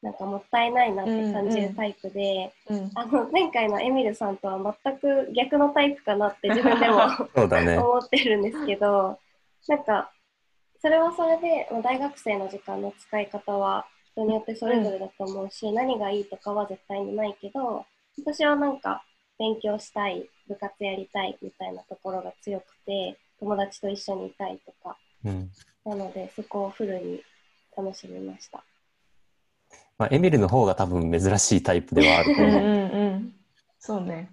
[0.02, 2.90] なんかもったいないなって感じるタイプで、うん。
[2.94, 9.18] あの前回のエミルさんとは全く逆のタイプかなって 自分でも そうだね思ってるんですけど、
[9.68, 10.10] なんか、
[10.80, 17.86] それはそれで、まあ大学生の時間の使い方は人によってそれぞれだと思うし、何がいいとかは絶対にないけど、
[18.18, 19.04] 私はなんか、
[19.38, 25.50] 勉強したい部活やりたいみたいなところが強くて友達と一緒にいたいとかうん
[25.84, 27.20] なのでそこをフルに
[27.76, 28.62] 楽しみました。
[30.02, 33.32] まあ、エミルの方が多分珍しいタイプではあるとうんう思んうん。
[33.78, 34.32] そうね。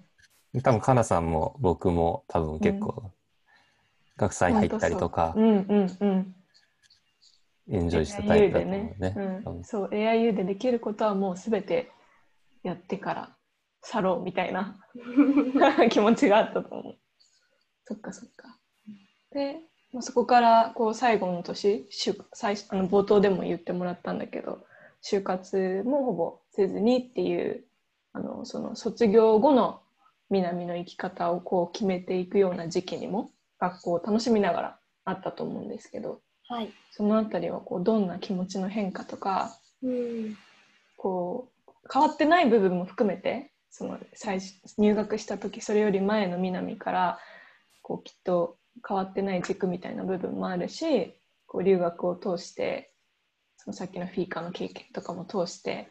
[0.56, 0.62] う。
[0.64, 3.12] 多分、かなさんも僕も多分結構、
[4.18, 6.36] 学祭入ったりとかう、んうんうん。
[7.72, 9.14] エンジョイしたタイプだと思うね。
[9.16, 11.92] う、うんんそう AIU でできることはもうすべて
[12.64, 13.30] やってから
[13.84, 14.76] 去ろうみたいな
[15.92, 16.98] 気持ちがあったと思う。
[17.86, 18.58] そっかそっか。
[19.34, 19.60] で、
[19.94, 24.66] まあ、そこからこう最後の年就最初あの冒頭でも言ってもらったんだけど
[25.02, 27.64] 就活もほぼせずにっていう
[28.14, 29.82] あのその卒業後の
[30.30, 40.36] 南の生き方をこう決めていくような時期にも学校を楽しみながらあったと思うんですけどはい、そのあたりはこうどんな気持ちの変化とかうん。
[40.98, 47.20] こう変わってない部分も含めてその最初入学した時それより前の南から
[47.84, 51.14] こうきっと変わってない軸みたいな部分もあるし
[51.46, 52.89] こう留学を通して
[53.70, 55.90] そのさっきのフィーカの経験とかも通して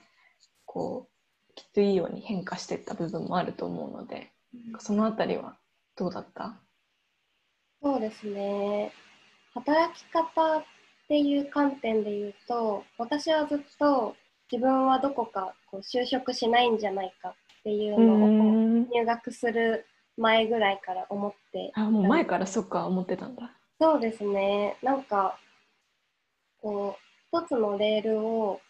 [0.67, 4.33] こうきっといいように変化していった部分もあると思うので
[4.81, 5.57] そのあたりは
[5.97, 6.61] どうだった？
[7.81, 8.93] そうですね。
[9.55, 10.64] 働き方っ
[11.07, 14.17] ていう観点で言うと私はずっと
[14.51, 19.87] 自分はどこかこう就職しないんじゃないかっていううのを入学する
[20.17, 23.53] 前ぐらいから思ってあもう前からそっか思ってたんだ。
[23.81, 24.77] そうですね。
[24.83, 25.38] なんか
[26.61, 28.61] こう一つのレールを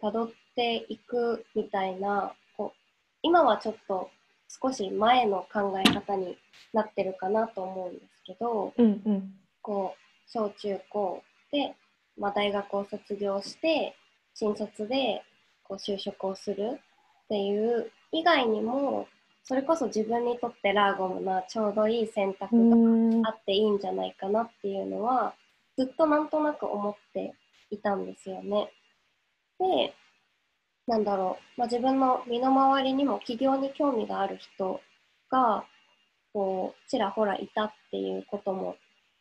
[0.00, 2.78] たどっていくみたいなこう
[3.22, 4.10] 今はちょっと
[4.48, 6.38] 少し前の考え方に
[6.72, 9.34] なってるかなと思うんですけどうんうん。
[9.62, 11.74] こう小中高で、
[12.18, 13.94] まあ、大学を卒業して
[14.34, 15.22] 新卒で
[15.64, 16.80] こう就職をする
[17.24, 19.06] っていう以外にも
[19.44, 25.34] それこそ自分にとってラーゴムなちょうどいい選択うがあっていいんじゃないかなっていうのは
[25.76, 27.34] ずっとなんとなく思って
[27.70, 28.72] いたんですよね。
[29.58, 29.94] で
[30.86, 34.80] なんだろう、まあ、自分の身の回りにも起業に興味がある人
[35.30, 35.64] が
[36.32, 38.76] こうちらほらいたっていうことも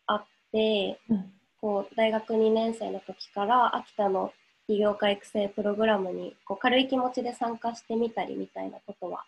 [0.05, 4.31] あってうんこう大学2年生の時から秋田の
[4.67, 9.23] 起業家育成プログラムにこう軽い気持ちで参加してみたりみたいなことは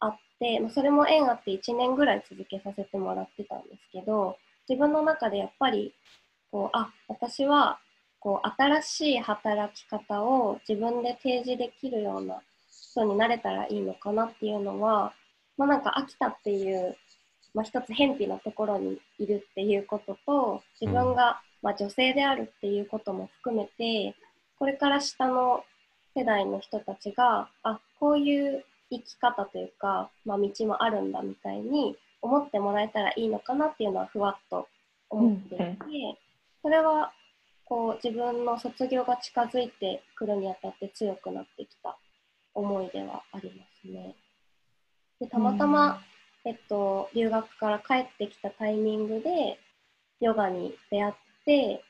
[0.00, 4.36] あって、まあそれも縁あって1年ぐらい続けさせてもらってたんですけど
[4.68, 5.92] 自分の中でやっぱり
[6.50, 7.78] こうあ私は
[8.24, 15.12] こう新しい働き方を自分で提示できるような人になれたらいいのかなっていうのは、
[15.58, 16.96] まあ、なんか秋田っていう、
[17.52, 24.16] まあ、一つ偏僻なところにいるっていうことと自分が、まあ、女性であるっていうことも含めて
[24.58, 25.62] これから下の
[26.16, 34.66] 世代の人たちがあこういう生き方というか、まあ、道もあるんだみたいに思ってもらえたらいいのかなっていうのはふわっと
[35.10, 35.76] 思っていて、
[36.62, 37.12] それは
[37.64, 41.96] こう自分の卒業が近づいてくるにあたって強くなってきた
[42.54, 44.14] 思いではありますね。
[45.20, 46.00] でたまたま、
[46.44, 49.58] えっと、留学から帰ってきたタイミングで
[50.20, 51.84] ヨガに出会って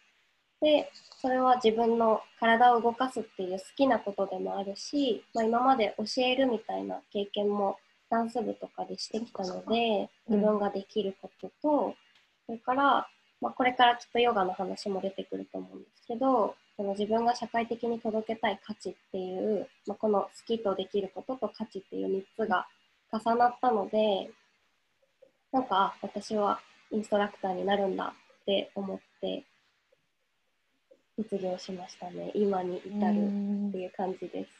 [0.60, 7.78] でそれは自分の体を動かすっていう好きなことでもあるし、まあ、今まで教えるみたいな経験も
[8.10, 10.36] ダンス部とかでしてきたのでうん。
[10.36, 11.94] 自分ができることと、
[12.46, 13.08] それから、
[13.40, 22.66] まあ、これからきっとヨガの話も出てくると思うんですけどその自分が社会的に届けたい価値っていう、まあ、この好きとできることと価値っていう3つが
[23.12, 24.30] 重なったので
[25.52, 29.44] なんかあ私はインストラクターになるんだって思って
[31.16, 34.50] 卒業しましたね今に至るっていう感じです。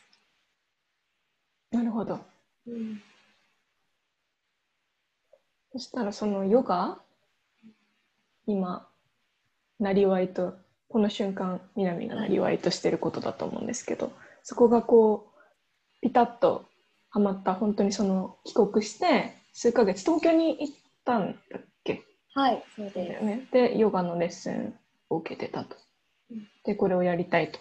[1.73, 2.21] なるほど。
[2.67, 3.03] うん
[5.73, 7.01] そしたらそのヨガ
[8.47, 8.87] 今
[9.81, 10.55] なりわいと
[10.89, 16.67] この瞬間南がなりわいとしてることだと思うんですけどそこがこうピタッと
[17.11, 22.03] はまった本当にその帰国して数ヶ月東京に行ったんだっけ？
[22.35, 23.23] はい、そうだです。
[23.23, 23.49] よね。
[23.53, 24.75] でヨガのレッスン
[25.09, 25.77] を受けてたと。
[26.31, 26.49] うん。
[26.65, 27.61] でこれをやりたいと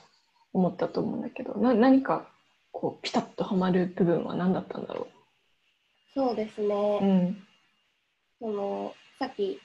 [0.53, 2.27] 思ったと思うんだけどな何か
[2.71, 5.07] こうピタッとはまる部分は何だったんだろ
[6.15, 6.99] そうですう、うね。
[7.29, 7.47] ん。
[8.39, 9.59] そのさっき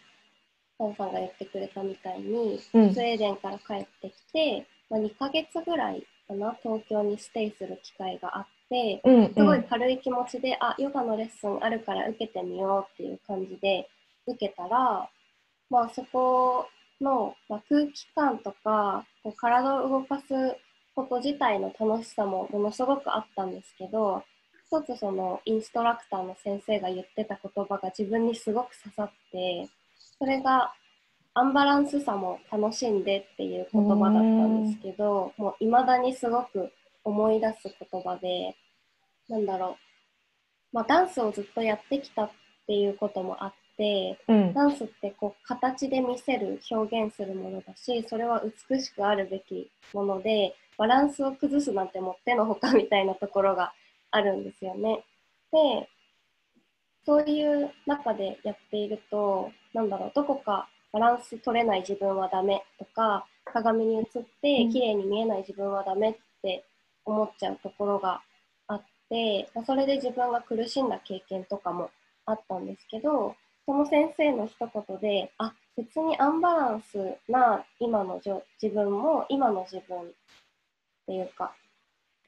[0.78, 2.94] サンさんが言ってくれたみたいに、うん。
[2.94, 9.34] スウェーデンから帰ってきて、まあ、2ヶ月ぐらいかな、東京にステイする機会があって、うん。
[9.34, 13.88] すごい軽い気持ちで、あ、ヨガのレッスンあるから受けてみようっていう感じで
[14.26, 15.08] 受けたら、
[15.70, 16.66] まあそこ
[17.00, 20.56] の、まあ、空気感とか、こう体を動かす
[20.94, 24.22] こと自体の楽しさもものすごくあったんですけど、
[24.70, 29.68] 一つそのインストラクターの先生が言ってた言葉が自分にすごく刺さって
[30.18, 30.72] それが
[31.34, 36.72] アンバランスさも楽しんでっていう言葉だったんですけどもういまだにすごく
[37.04, 38.56] 思い出す言葉で
[39.28, 39.76] なんだろ
[40.72, 42.30] う、まあ、ダンスをずっとやってきたっ
[42.66, 44.52] ていうこともあってうん。
[44.52, 53.72] ダンスってこう形で見せる表現するものだしそれは美しくあるべきものでバランスを崩すなんてもってのほかみたいなところが
[54.10, 55.04] あるんですよね。
[55.52, 55.88] で
[57.08, 64.04] そういう中でやっているとなんだろうどこかバランス取れない自分はダメとか鏡に映っ
[64.42, 64.70] てうん。
[64.70, 66.66] 綺麗に見えない自分はダメって
[67.06, 68.20] 思っちゃうところが
[68.66, 71.88] あってまあそれで自分が苦しんだ経験とかも
[72.26, 73.34] あったんですけど
[73.64, 80.04] その先生の一言であ別にアンバランスな今のじょ自分も今の自分っ
[81.06, 81.54] ていうか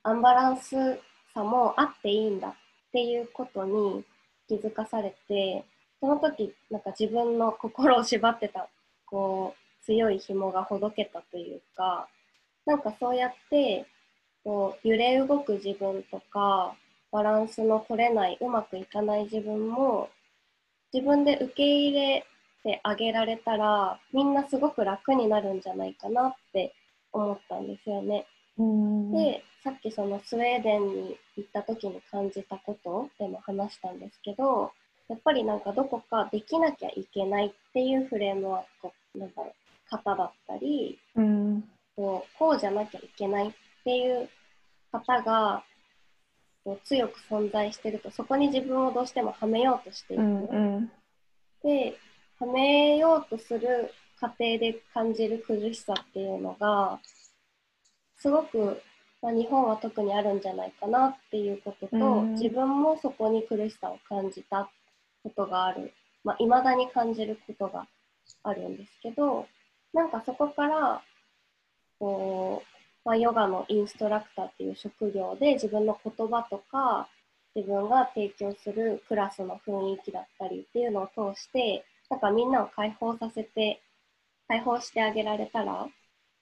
[0.05, 0.99] アンバランス
[1.35, 2.55] さもあっていいんだっ
[2.93, 4.03] ていうことに
[4.51, 5.65] 気づかされて
[6.01, 8.69] その時なんか自分の心を縛ってた
[9.07, 12.09] こう強い紐がほどけたというか
[12.67, 13.87] なんかそうやって
[14.43, 16.75] こう揺れ動く自分とか
[17.13, 20.09] バランスの取れないうまくいかない自分も
[20.93, 22.27] 自分で受け入れ
[22.65, 26.75] てあげられたらみんなすごく楽になるんじゃないかなって
[27.13, 28.27] 思ったんですよね。
[28.61, 29.13] うん。
[29.13, 34.73] でさっきそのスウェーデンに行った時に感じたことでも話したんですけど
[35.09, 41.65] やっぱりなんかどこかできなきゃいけないっていうフレームワークなんだろう方だったりうん。
[41.97, 43.53] こうこうじゃなきゃいけないっ
[43.85, 44.29] ていう
[44.93, 45.65] 方が
[46.65, 50.23] こう強く存在してるとそこに自分をどうしてもはめようとしていく。
[50.23, 50.93] うんうん。
[51.63, 51.97] で
[52.39, 56.99] はめようとする過程で感じる苦しさっていうのが
[58.21, 58.81] すごく、
[59.21, 62.35] まあ、日本は特にあるんじゃないかなっていうことと、うん。
[62.35, 64.71] 自分もそこに苦しさを感じた
[65.23, 65.93] ことがある
[66.25, 67.87] まあ、未だに感じることが
[68.43, 69.47] あるんですけど
[69.93, 71.03] なんかそこから
[71.99, 77.09] こう、まあ、ヨガのインストラクターっていう職業で自分の言葉とか
[77.55, 83.81] 自分が提供するクラスの雰囲気だったりっていうのを通してなんかみんなを解放させて
[84.47, 85.87] 解放してあげられたら、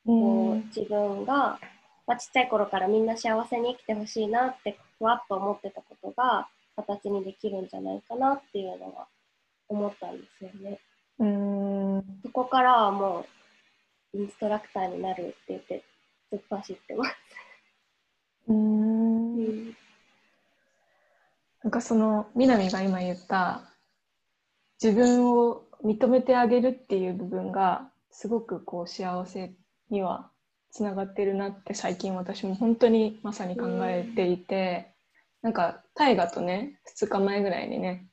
[0.06, 1.58] こう自分が、
[2.06, 9.06] まあ、ちっちゃい頃からみんな幸せに生きてほしいなってふわっと思ってたことが形にできるんじゃないかなっていうのが
[9.68, 10.78] 思ったんですよね。
[11.18, 13.26] うんそこからはも
[14.14, 15.84] うインストラクターになるって言って
[16.32, 17.10] 突っ走ってます。
[18.48, 19.76] うんうん
[21.62, 23.74] なんかその南が今言った
[24.82, 29.52] 自分を認めてあげるっていう部分がすごくこう幸せ
[29.90, 30.30] には
[30.70, 34.94] つながってるなって最近私も本当にまさに考えていて、
[35.42, 38.06] なんか大河とね2日前ぐらいにね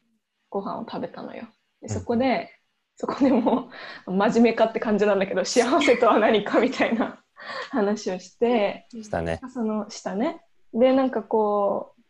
[0.50, 1.48] ご飯を食べたのよ。
[1.82, 2.50] でそこで、
[2.98, 3.70] そこでも
[4.08, 7.22] 真面目かって感じなんだけど幸せとは何かみたいな
[7.72, 8.88] 話をして。
[8.92, 9.40] したね。
[9.54, 10.42] その下ね。
[10.74, 12.02] で、なんかこう、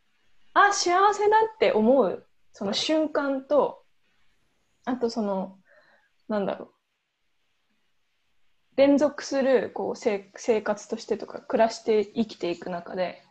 [0.53, 3.83] あ、幸せだって思う、その瞬間と、
[4.85, 5.57] あとその、
[6.27, 6.74] なんだろう。
[8.75, 13.23] 連続するこう生活としてとか暮らして生きていく中で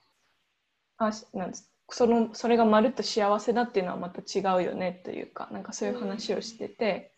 [0.97, 7.12] あなんですそのそれがまるっと幸せだっていうのはまた違うよねというかなんかそういう話をしてて、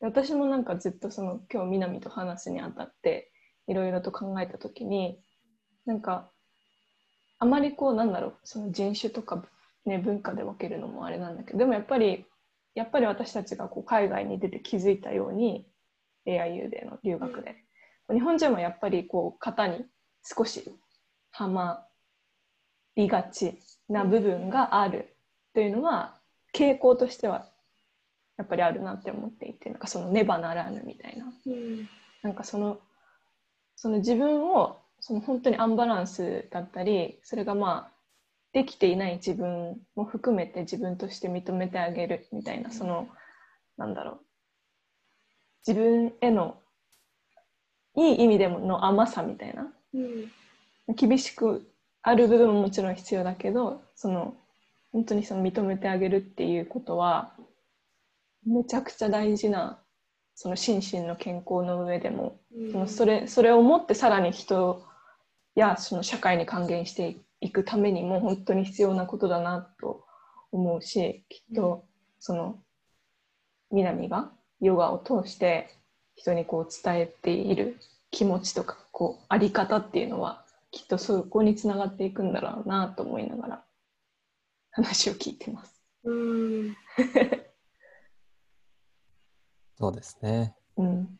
[0.00, 3.30] 私もなんかずっとその今日南と話すにあたって
[3.66, 5.20] いろいろと考えた時に
[5.84, 6.30] なんか
[7.38, 9.44] あまりこうなんだろうその人種とか、
[9.84, 12.24] ね、文化で分けるのもあれなんだけどでもやっぱり
[12.74, 15.66] やっぱり私たちがこう海外に出て気づいたように
[16.26, 17.56] AIU での留学で、
[18.10, 19.84] 日本人もやっぱりこう型に
[20.24, 20.70] 少し
[21.30, 21.86] はま
[22.96, 23.58] りがち
[23.88, 25.16] な部分がある
[25.54, 26.16] というのは
[26.54, 27.46] 傾向としては
[28.36, 31.26] やっぱりあるなって思っていてなんかそのねばならぬみたいな。
[31.46, 31.88] うん。
[32.22, 32.78] なんかその
[33.76, 37.92] その自分をその本当にアンバランスだったりそれがまあ
[38.52, 43.08] できていない自分も含めて自分として認めてあげるみたいなその
[43.78, 44.20] なんだろう
[45.66, 46.56] 自分への
[47.96, 49.72] いい意味でもの甘さみたいな。
[49.94, 50.94] うん。
[50.94, 51.70] 厳しく
[52.02, 54.34] ある部分ももちろん必要だけどその
[54.92, 57.32] 本当にその認めてあげるっていうことは
[58.44, 59.78] めちゃくちゃ大事な
[60.34, 62.72] その心身の健康の上でもうん。
[62.72, 64.82] そのそれそれをもってさらに人
[65.54, 70.04] やその社会に還元していくためにも本当に必要なことだなと
[70.52, 71.84] 思うしきっと
[72.18, 72.58] その
[73.70, 75.74] 南がヨガを通して
[76.16, 77.78] 人にこう伝えている
[78.10, 83.64] 気持ちとかこうあり方っていうのはきっとそこにつながっていくんだろうなと思いながら
[84.72, 85.82] 話を聞いてます。
[86.04, 86.76] うん。
[89.78, 90.54] そうですね。
[90.76, 91.18] うん、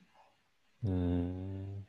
[0.85, 1.87] うーん。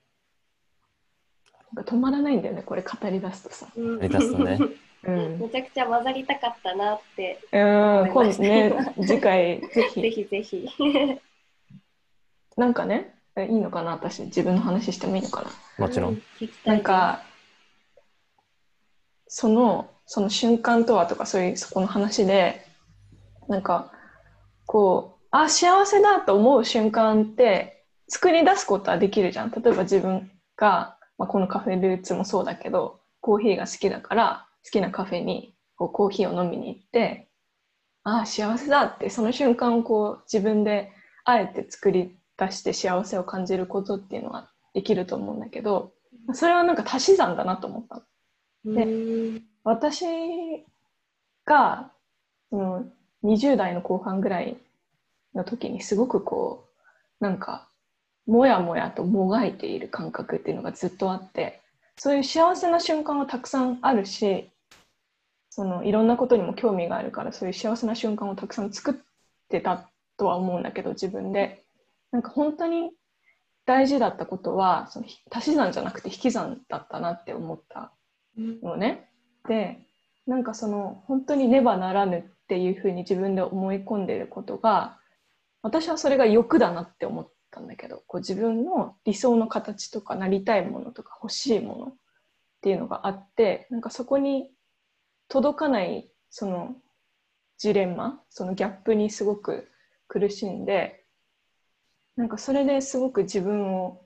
[1.73, 3.67] なんか止まらないんだよねこれ語り出すとさ。
[3.75, 4.57] うんやり出すとね。
[5.03, 10.67] うん、めちゃくちゃ混ざりたかったなって、うん、今度ね次回ぜ ぜひひぜひ。
[12.57, 15.85] なんかねえいいのかな私自分の話してもいいのかな。
[15.85, 16.21] もちろん。
[16.65, 17.23] なんか
[19.27, 22.65] そのその瞬間とはとかそういうそこの話で
[23.47, 23.91] なんか
[24.65, 37.29] こうあ幸せだと思う瞬間って作り出すことはできるじゃん例えば自分が、まあ、このカフェルーツもそうだけどコーヒーが好きだから好きなカフェにこうコーヒーを飲みに行って
[38.03, 40.91] あ幸せだってその瞬間をこう自分で
[41.23, 45.91] あえて作り出して幸せを感じることっていうのはできると思うんだけど
[46.33, 48.01] それはなんか足し算だなと思った
[48.65, 48.75] の。
[48.75, 49.43] でうん。
[49.63, 50.05] 私
[51.45, 51.91] が
[52.49, 52.85] その
[53.23, 54.57] 20代の後半ぐらい
[55.35, 56.65] の時にすごくこ
[57.19, 57.67] うなんか
[58.25, 61.61] もやもやともがいている感覚っていうのがずっとあって
[61.97, 64.49] そういう幸せな瞬間はたくさんあるし
[65.49, 68.93] そのいろんなことにも興味があるからそういう幸せな瞬間をたくさん作っ
[69.49, 71.60] てたとは思うんだけど自分で
[72.11, 72.91] なんか本当に
[73.65, 77.91] 大事だったことはその足し算じゃなくて引き算だったなって思った
[78.37, 79.09] のね。
[79.47, 79.79] で
[80.27, 84.97] なんかその本当にねばならぬっていうふうに自分で思い込んでることが
[85.61, 91.95] 私はそれが欲だなって思ったんだけどこう自分の理想の形とかなりたいものとか欲しいものっ
[92.61, 94.51] ていうのがあってなんかそこに
[95.27, 96.75] 届かないその
[97.57, 99.69] ジレンマそのギャップにすごく
[100.07, 101.00] 苦しんで
[102.15, 104.05] なんかそれですごく自分を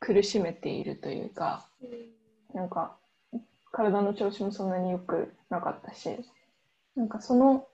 [0.00, 1.68] 苦しめているというか
[2.54, 2.96] なんか
[3.72, 6.10] 体の調子もそんなに良くなかったし
[6.96, 7.66] なんかその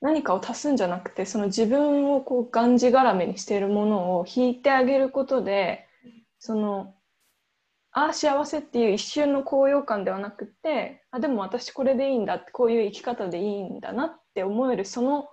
[0.00, 5.86] 何かを足すんじゃなくてその自分をこうがんじがらめにしているものを引いてあげることで
[6.38, 6.94] その
[7.92, 15.28] ああ幸せっていう一瞬の高揚感ではなくてあでも私これでいいんだってこういう生き方でいいんだなって思えるその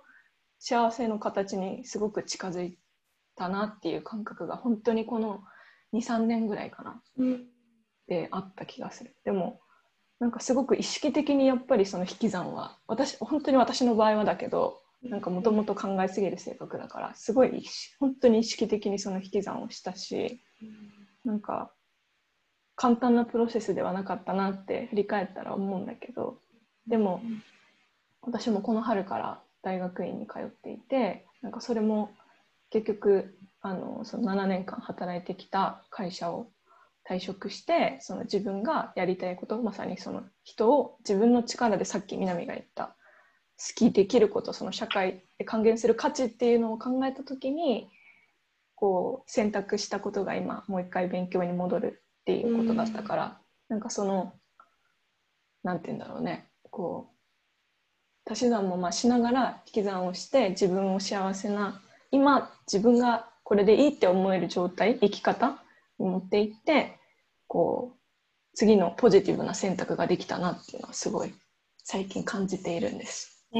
[0.58, 2.76] 幸せの形にすごく近づい
[3.38, 5.40] たなっていう感覚が本当にこの
[5.94, 7.46] 23年ぐらいかなうん
[8.08, 9.14] であった気がする。
[9.24, 9.60] でも
[10.18, 17.64] なんかすごく意識的にやっぱりその引き算は私本当に私の場合はだけどなんかもともと考えすぎる性格だからすごい
[18.00, 20.40] 本当に意識的にその引き算をしたし
[21.24, 21.70] なんか
[22.74, 26.40] 簡単なプロセスではなかったなって振り返ったら思うんだけど
[26.88, 27.22] でも
[28.22, 32.10] 私もこの春から大学院に通っていてなんかそれも
[32.70, 36.50] 結局あのその7年間働いてきた会社を
[37.08, 42.94] 退職してその自分がやりたいことまさにその人を自分の力でさっき南が言った
[43.58, 47.88] 好きできることその社会で還元する価値っていうのを考えた時に
[48.74, 53.38] こう選択したことが今もう一回勉強に戻るっていうことだったから、
[53.68, 54.34] なんかその
[55.64, 57.10] なんて言うんだろうねこ
[58.26, 61.80] う足し算もまあしながら引き算をして自分を幸せな
[62.10, 65.62] 今自分がこれでいいって思える状態生き方
[65.98, 66.98] に持っていって
[67.46, 67.98] こう
[68.54, 71.32] 次のポジティブな選択ができたなっていうのはすごい
[71.84, 73.46] 最近感じているんです。
[73.54, 73.58] え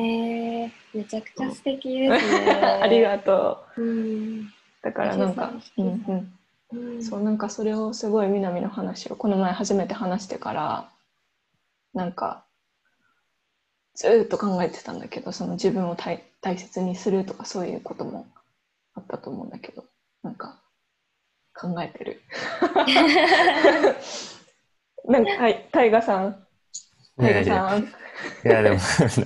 [0.67, 2.51] ー、めちゃくちゃ素敵ですね。
[2.83, 3.83] ありがとう。
[3.83, 4.45] う。
[4.83, 6.35] だからなんか、うんうん、
[6.73, 10.91] うんそうなんかそれをすごい南の話をこの前初めて話してから
[11.95, 12.45] なんか
[13.95, 18.27] ずーっと考えてたんだけどその自分を大大切にするとかそういうことも
[18.99, 19.85] あったと思うんだけど
[20.23, 20.63] なんか
[21.55, 22.23] 考えてる。
[25.09, 26.47] なんかはい大河さん
[27.17, 27.89] 大河さん
[28.45, 28.79] いや、でも、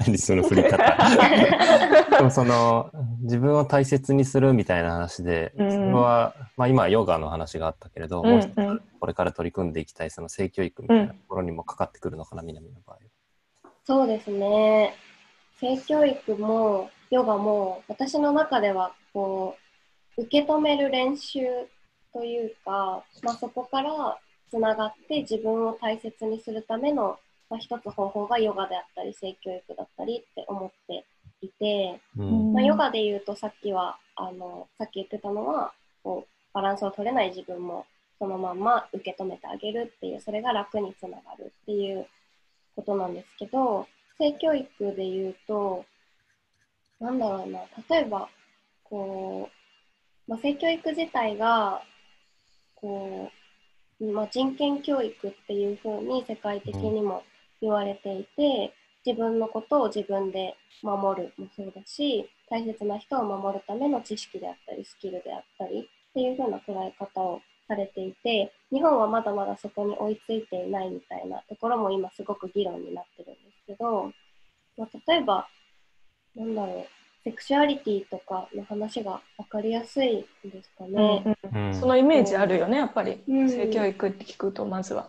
[0.07, 0.77] 何その振り方。
[2.18, 2.91] でもその、
[3.23, 12.99] 自分を大切にするみたいな話で、うんそれは、まあ今、ヨガの話があったけれど、うんもう一つうんこれから取り組んでいきたい、その性教育みたいなところにもかかってくるのかな、南の場合。
[13.85, 14.95] そうですね。
[15.59, 19.62] 性教育もヨガも私の中ではこう
[20.17, 21.41] 受け止める練習
[22.13, 24.19] というか、まあ、そこから
[24.51, 31.05] つながって自分を大切にするための、まあ、一つ方法がヨガであったり性教育だったりって思って
[31.41, 32.53] いて、うん。
[32.53, 37.87] まあ、ヨガで言うとさっきはあのさっき言ってたのはこうバランスを取れない自分も
[38.19, 42.07] そのまんま受け止めてあげるっていうそれが楽につながるっていう
[42.77, 43.87] ことなんですけど
[44.19, 45.85] 性教育で言うと
[47.01, 48.29] なんだろうな例えば
[48.85, 49.62] こう、
[50.29, 51.83] まあ、性教育自体が
[52.75, 53.31] こ
[54.01, 57.23] う、まあ、人権教育っていうふうに世界的にも
[57.61, 74.12] 言われていて、自分のことを自分で守るもそうだし大切な人を守るための知識であったりスキルであったりっていう風な捉え方をされていて日本はまだまだそこに追いついていないみたいなところも今すごく議論になってるんですけど、
[74.77, 75.49] まあ、例えば
[76.37, 81.37] なんだろうセクシュアリティとかの話が分かりやすいんですかね。
[81.55, 83.23] うんそのイメージあるよね、やっぱり。
[83.29, 85.09] うん性教育って聞くと、まずは。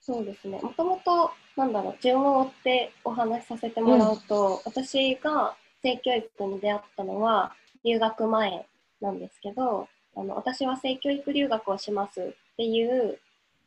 [0.00, 0.60] そうですね。
[0.60, 8.66] もともと、なんだろう、順を追ってお話しさせてもらうと、私が性教育に出会ったのは留学前
[9.00, 12.24] なんですけど、あの私は性教育留学をしますっ
[12.56, 13.18] ていう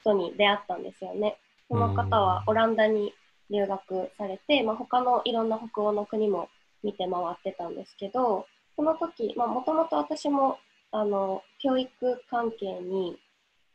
[0.01, 1.38] 人に出会ったんですよね。
[1.69, 3.13] その方はオランダに
[3.49, 6.49] 留学されて、まあ、他のいろんな北欧の国も
[6.84, 10.57] 見て回ってたんですけど、その時、まあ、もともと私も、
[10.91, 13.17] あの、教育関係に、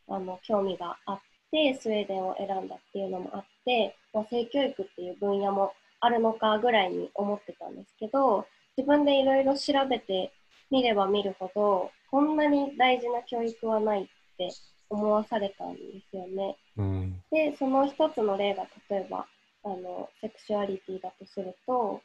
[0.08, 8.46] あの、興味があって、スウェーデンを選んだっていうのもあって、まあ、性教育っていう分野もあるのかぐらいに思ってたんですけど、
[8.76, 10.32] 自分でいろいろ調べて
[10.70, 14.06] みれば見るほど、こんなに大事な教育はないっ
[14.36, 14.48] て
[14.88, 15.80] 思わされたんで
[16.10, 16.56] すよね。
[16.76, 19.26] うんで、その一つの例が例えば、
[19.64, 22.00] あの、セクシュアリティだとすると、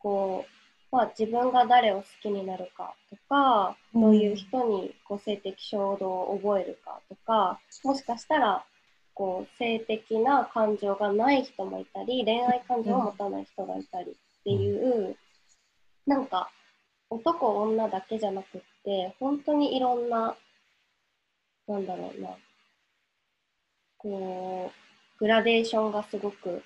[0.00, 0.44] こ
[0.92, 8.64] う、まあ自分が誰を好きになるかとか、うんどういう人にこう性的衝動を覚えるかとか、もしかしたら、
[9.14, 15.16] こう、性的な感情がない人もいたり、恋愛感情を持たない人がいたりっていう、
[16.06, 16.50] なんか、
[17.10, 20.36] 男女だけじゃなくって、本当にいろんな、
[21.66, 22.30] なんだろうな、
[23.98, 26.62] こう、グラデーションがすごく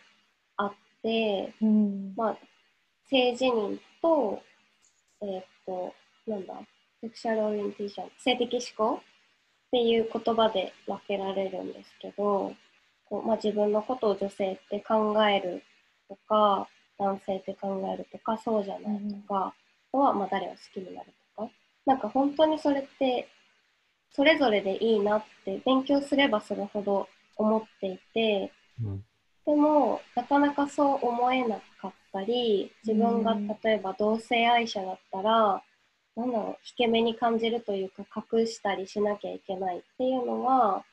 [0.57, 2.15] あって、うん。
[2.15, 2.39] まあ、
[3.09, 4.43] 性自認と、
[5.23, 5.95] えーっと、
[6.27, 6.55] なんだ、
[7.01, 9.01] セクシャルオリエンテーション、性的思考っ
[9.71, 12.55] ていう言葉で分けられるんですけど、
[13.09, 15.63] こうまあ、自分のことを女性って考える
[16.09, 19.55] とか、男性って考えるとか、そうじゃないとか、あ
[19.93, 21.51] とはまあ誰を好きになるとか、
[21.87, 23.29] なんか本当にそれって、
[24.11, 28.53] それぞれでいいなって勉強すればするほど思っていて、
[28.83, 29.05] うん。
[29.45, 33.47] でも、なかなかそう思えなかったり、自分がうん。
[33.47, 35.63] 例えば同性愛者だったら、
[36.17, 40.85] なんだろう、引け目に感じるというか、隠したりしなきゃいけないっていうのは、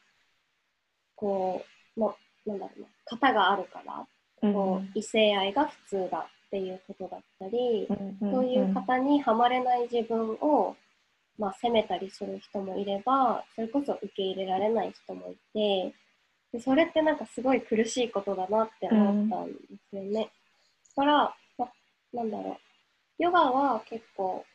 [1.15, 1.63] こ
[1.95, 2.15] う、ま、
[2.45, 4.05] なんだろうな、型があるから、
[4.41, 7.87] こう異性愛が普通だっていうことだったり、
[8.19, 10.75] そういう方にはまれない自分を、
[11.37, 15.93] まあ、責めたりする人もいれば、それこそ受け入れられない人もいて、
[16.51, 19.53] でそれってなんかすごい苦しいことだなって思ったんで
[19.89, 20.29] すよね。
[20.95, 21.71] だから、まあ、
[22.13, 22.57] なんだろ
[23.19, 24.45] う、ヨガは結構、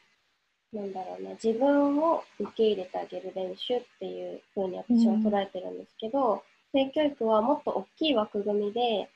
[0.72, 9.08] なんだろうな、自分を受け入れてあげる練習っていう風に私は捉えてるんですけど、性教育はもっと大きい枠組みで、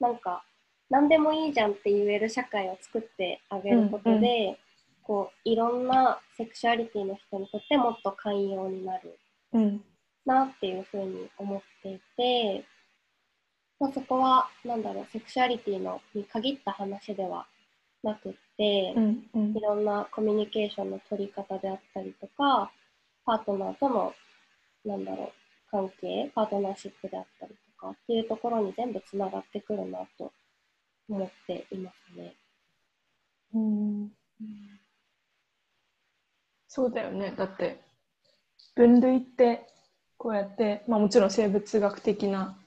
[0.00, 0.44] なんか、
[0.90, 4.56] 何でもいいじゃんって言える社会を作ってあげることで、うん
[5.08, 9.18] こういろんなセクシュアリティの人にとってもっと寛容になる
[9.54, 9.82] うん。
[10.26, 12.66] なっていうふうに思っていて、
[13.80, 17.46] まあ、そこはなんだろうセクシュアリティのに限った話では
[18.02, 19.24] なくって、うん。
[19.34, 22.70] うんいろんなコミュニケーションの取り方であったりとか
[23.24, 24.12] パートナーとの
[24.84, 30.32] なんだろう関係パートナーシップであったりとかっていうところに全部つながってくるなと
[31.08, 32.34] 思っていますね。
[33.54, 34.10] うん
[36.68, 37.34] そうだよね。
[37.36, 37.80] だって、
[38.76, 39.66] 分類って、
[40.18, 42.58] こうやって、まあもちろん生物学的な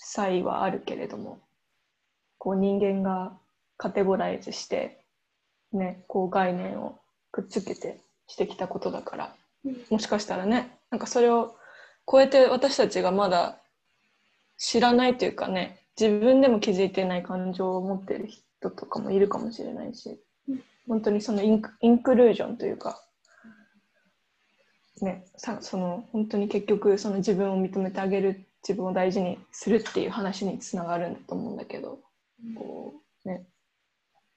[0.00, 1.40] 差異はあるけれども、
[2.38, 3.36] こう人間が
[3.76, 5.04] カテゴライズして、
[5.72, 6.98] ね、こう概念を
[7.32, 9.34] くっつけてしてきたことだから、
[9.90, 11.56] もしかしたらね、なんかそれを
[12.10, 13.58] 超えて私たちがまだ
[14.58, 20.20] 知らないというかね、自分でも気づいてない感情を持ってる人とかもいるかもしれないし、
[20.86, 23.02] 本当にそのインクインクルージョンというか、
[25.02, 32.00] ね、さその本当に結局その自分を認めてあげる自分を大事にするっていう話につながるんだと思うんだけど、
[32.56, 32.94] こ
[33.24, 33.46] うね。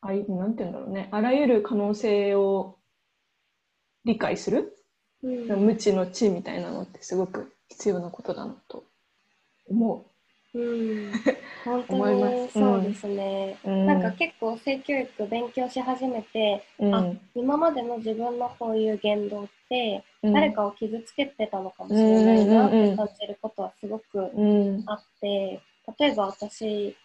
[0.02, 1.10] あいなんて言うんだろうね。
[1.12, 2.78] あらゆる可能性を
[4.06, 4.78] 理解する？
[5.24, 5.66] うん。
[5.66, 8.86] 無知の知みたいなのってすごく必要なことだなと
[9.68, 10.09] 思
[10.54, 11.12] うん、
[11.64, 13.58] 本当にすそうですね。
[13.64, 13.70] う。
[13.70, 16.96] うん、なんか結構性教育勉強し始めて、うん。
[16.96, 20.34] あ今までの自分のこういう言動ってうん。
[20.34, 24.84] 誰かを傷つけてたのかもしれないなって感じることはすごくうん。
[24.88, 25.62] あって、
[26.00, 26.96] 例えば私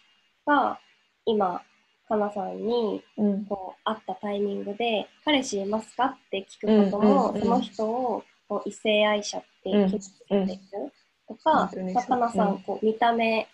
[0.45, 0.79] が
[1.25, 1.61] 今、
[2.07, 3.45] かなさんにうん。
[3.45, 10.91] こう会ったタイミングで「彼氏いますか?」って聞くことも、その人をこう異性愛者って決めつけていく
[11.27, 12.09] とか、本当にそう。
[12.09, 12.55] まあかなさうん。
[12.55, 13.47] んこう見た目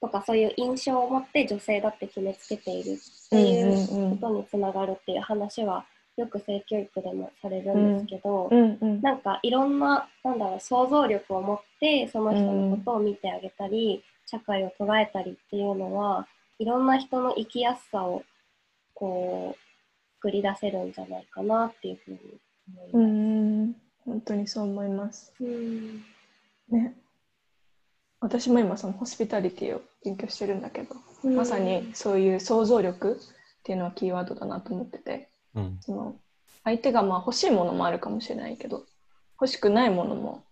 [0.00, 5.84] とかそういう印象を持って女性だって決めつけているっていうことにつながるっていう話は
[6.16, 8.78] よく性教育でもされるんですけど、うん。
[8.80, 16.26] うんなんかいろんななんだろう想像力を持ってその人のことを見てあげたり、社会を捉えたりっていうのは
[16.58, 18.22] いろんな人の生きやすさを
[18.94, 22.18] こう作り出せるんじゃないかなっていうふうに
[22.68, 22.96] 思います。
[22.96, 23.76] うん。
[24.04, 25.32] 本当にそう思います。
[25.40, 26.04] うん。
[26.68, 26.94] ね。
[28.20, 30.94] 私も今そのホスピタリティを勉強してるんだけど、
[31.30, 35.78] まさにそういう想像力っていうのはキーワードだなと思ってて、うん。
[35.80, 36.16] その
[36.64, 38.84] 相手がまあ欲しいものもあるかもしれないけど、
[39.40, 40.44] 欲しくないものも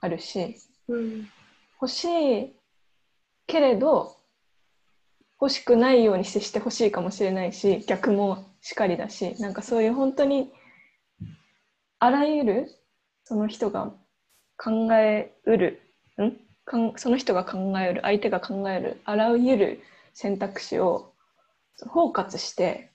[0.00, 0.56] あるし、
[0.88, 1.28] うん。
[1.80, 2.56] 欲しい
[3.46, 4.14] けれど
[5.40, 10.52] 欲しくないように接してほしいかもしれないし逆もしかりだしなんかそういう本当に
[11.98, 12.68] あらゆる
[13.24, 13.92] その人が
[14.58, 15.80] 考えうる
[16.22, 16.36] ん？
[16.70, 19.82] かんその人が考えうる相手が考えるあらゆる
[20.14, 21.12] 選択肢を
[21.88, 22.92] 包括して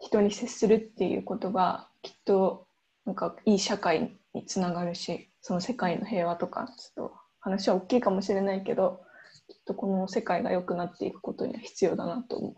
[0.00, 2.66] 人に接するっていうことがきっと
[3.04, 9.02] なんかいい社会につながるしその世界の平和とかちょっと話は大きいかもしれないけど
[9.48, 12.54] きっとこの世界が良くなっていくことには必要だなと思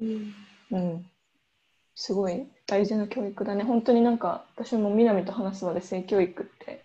[0.00, 0.34] うん
[0.70, 0.76] う。
[0.76, 1.06] うん、
[1.94, 3.64] すごい大事な教育だね。
[3.64, 6.84] 本当になんか私も南と話す場で性教育って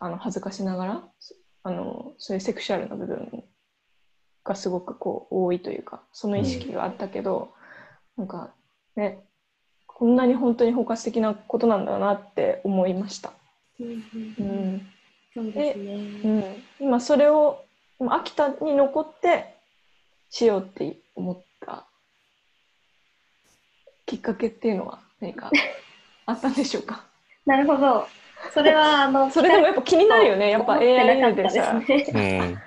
[0.00, 1.04] あの恥ずかしながら
[1.64, 3.42] あのそういうセクシュアルな部分
[4.44, 7.52] がすごくこう多いというかその意識があったけど、
[8.16, 8.54] なんか
[8.96, 9.18] ね
[9.86, 13.32] こんなに本当に包括的なことなんだなって思いました。
[13.80, 13.90] うんう
[14.38, 14.86] うんん
[15.34, 15.96] そうですうね。
[16.40, 17.64] ん、今それを
[17.98, 19.54] 今秋田に残って
[20.30, 21.86] しようって思った
[24.06, 25.50] きっかけっていうのは何か
[26.26, 27.04] あったんでしょうか？
[27.46, 28.06] なるほど。
[28.52, 30.50] それはあのそれでもやっぱ気になるよね。
[30.50, 32.06] やっぱ AI でさね。
[32.14, 32.58] うん。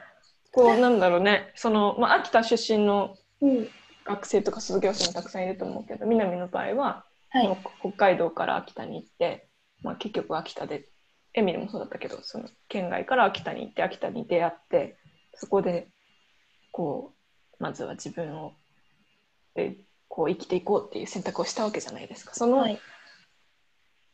[0.51, 1.51] こうなんだろうね。
[1.55, 3.69] その、まあ、秋田出身のうん
[4.07, 7.57] 学生とか卒業生もたくさんいると思うけど南の場合は、はい。
[7.81, 9.49] 北海道から秋田に行って、
[9.83, 10.87] まあ、結局秋田で
[11.33, 14.97] エミリもそうだったけどその県外から秋田に行って秋田に出会って
[15.35, 15.89] そこで
[16.71, 17.13] こ
[17.59, 18.53] うまずは自分を
[19.55, 19.75] で
[20.07, 22.33] こう生きていこうっていう選択をしたわけじゃないですか。
[22.33, 22.79] そのはい。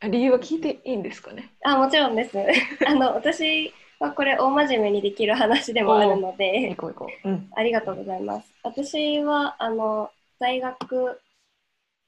[0.08, 2.38] 理由は聞いていいんですかね、あもちろんです。
[2.86, 6.68] あの私はこれ大真面目にできる話でもあるので。
[6.70, 7.50] 行、こう行こう、うん。
[7.54, 8.52] ありがとうございます。
[8.62, 11.20] 私はあの大学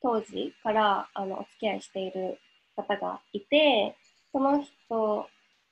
[0.03, 2.39] 当時からあのお付き合いしている
[2.77, 3.97] 方がいて、
[4.33, 5.27] その人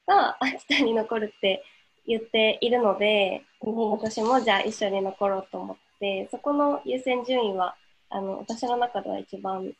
[0.06, 1.62] が秋田に残るって
[2.06, 7.76] 言っているので、私もじゃあ一緒に残ろうと思って、そこの優先順位は
[8.10, 9.72] あの私の中では一番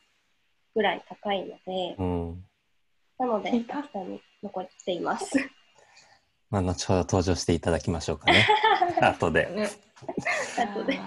[0.75, 2.43] ぐらい高いので、うん。
[3.17, 5.37] なので聞いた秋田に残っています。
[6.51, 8.45] まあ、後ほど登場していただきましょうかね。
[9.01, 9.47] 後で。
[9.47, 9.69] ね。
[10.57, 10.99] 後で。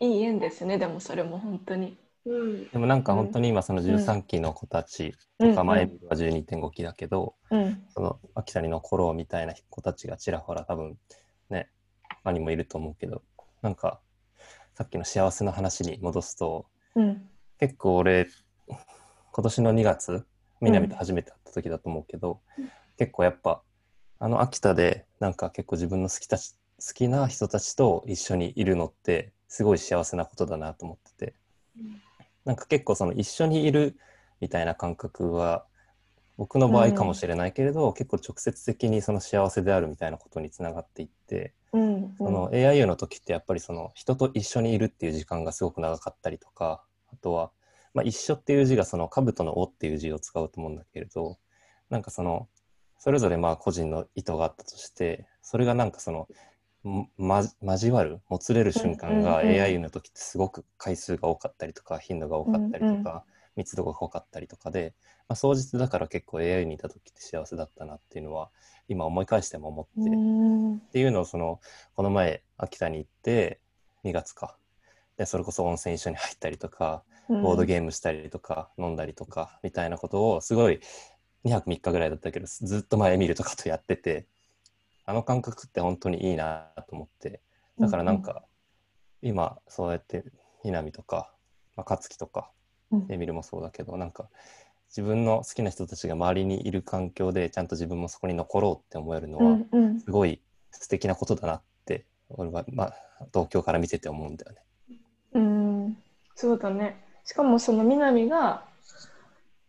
[0.00, 0.78] いい縁ですね。
[0.78, 1.96] でもそれも本当に。
[2.24, 2.68] うん。
[2.70, 7.86] でもなんか本当に今その13期の子たちとか、まあエミルは12.5期だけど、うん。
[7.90, 10.98] その秋田に残ろうみたいな子たちがちらほら多分
[11.50, 11.70] ね
[12.24, 13.22] 他にもいると思うけど
[13.62, 14.00] なんか
[14.74, 17.28] さっきの幸せの話に戻すとうん。
[17.58, 18.26] 結構俺
[19.32, 20.24] 今年の2月
[20.60, 22.40] 南と初めて会った時だと思うけど、
[22.98, 23.62] 結構やっぱ
[24.18, 26.54] あの秋田でなんか結構自分の好きたち
[26.84, 31.34] 好きな人たちと一緒にいるのってすごい幸せなことだなと思ってて。
[32.44, 33.96] なんか結構その一緒にいる
[34.40, 35.66] みたいな感覚は
[36.36, 47.50] 僕の場合かもしれないけれど、結構直接的にその幸せであるみたいなことにつながっていって、うんその AIU の時ってやっぱりその人と一緒にいるっていう時間がすごく長かったりとかあとは、
[47.94, 51.38] まあ、一緒っていう字がその兜の「お」っていう字を使うと思うんだけれど
[51.88, 52.48] なんかその
[52.98, 56.28] それぞれまあ個人の意図があったとしてそれがなんかその
[57.18, 63.24] ま交わるもつれる瞬間がうんうんうん AIU の時ってすごく回数が多かったりとか頻度が多かったりとか、
[63.56, 64.94] 密度が濃かったりとかで、
[65.28, 68.50] まあ、総じてだから結構 AI にいた時って幸せだったなっていうのは
[68.88, 70.76] 今思い返しても思って、うん。
[70.76, 71.60] っていうのをその
[71.94, 73.60] この前秋田に行って
[74.04, 74.56] 2月か。
[75.16, 80.80] でそれこそ温泉一緒に入ったりとかボードゲームしたりとか、飲んだりとかみたいなことをすごい
[81.44, 84.26] 2泊3日ぐらいだったけどずっと前見るとかとやってて
[85.06, 87.40] あの感覚って本当にいいなと思って
[87.78, 88.44] だからなんか、
[89.22, 90.24] 今そうやって
[90.64, 91.32] 南とか、
[91.76, 92.50] まあ、勝樹とか
[92.92, 93.06] うん。
[93.08, 94.28] エミルもそうだけどなんか
[94.88, 99.58] 自分の好きな人たちが周りにいる環境でちゃんと自分もそこに残ろうって思えるのは、
[100.04, 102.94] すごい素敵なことだなって俺は、まあ、
[103.32, 104.58] 東京から見てて思うんだよね。
[105.34, 105.96] うん。
[106.34, 108.64] そうだねしかもその南が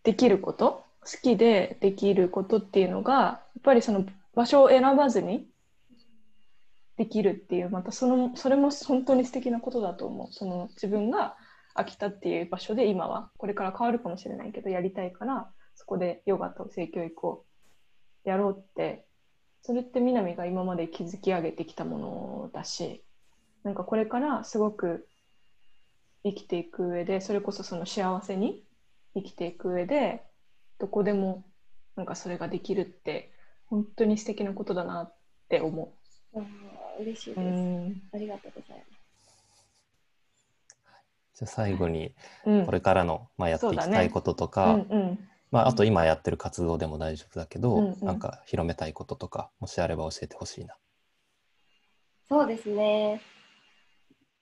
[0.04, 5.47] できること好きでできることっていうのがやっぱりその場所を選ばずに
[6.97, 10.28] できるっていうまたそのそれも本当に素敵なことだと思う。
[10.32, 11.36] その自分が
[11.74, 13.32] 秋田っていう場所で今は。
[13.38, 17.45] これから変わるかもしれないけどやりたいからそこでヨガと性教育を
[18.24, 19.06] やろうって。
[19.64, 23.04] それって南が今まで築き上げてきたものだし
[23.64, 25.08] なんかこれからすごく
[26.24, 28.63] 生きていく上でそれこそその幸せに
[29.15, 30.24] 生きていく上で
[30.80, 31.43] どこでも
[31.95, 33.34] なんかそれができるって
[33.65, 35.15] 本当に素敵なことだなっ
[35.49, 35.93] て思
[36.36, 37.43] あー嬉しいでう。
[37.43, 37.47] す。
[37.47, 39.01] うんありがとうございます。
[41.34, 42.13] じゃあ最後に
[42.45, 45.19] うんこれからの、まあ、やっていきたいこととうか、んうん
[45.49, 50.76] まあ、あと今やってる活動でも大丈夫だけど、うんうんなんか広めたいこととかもしあれば教えてほしいな。
[52.30, 53.22] そうですね。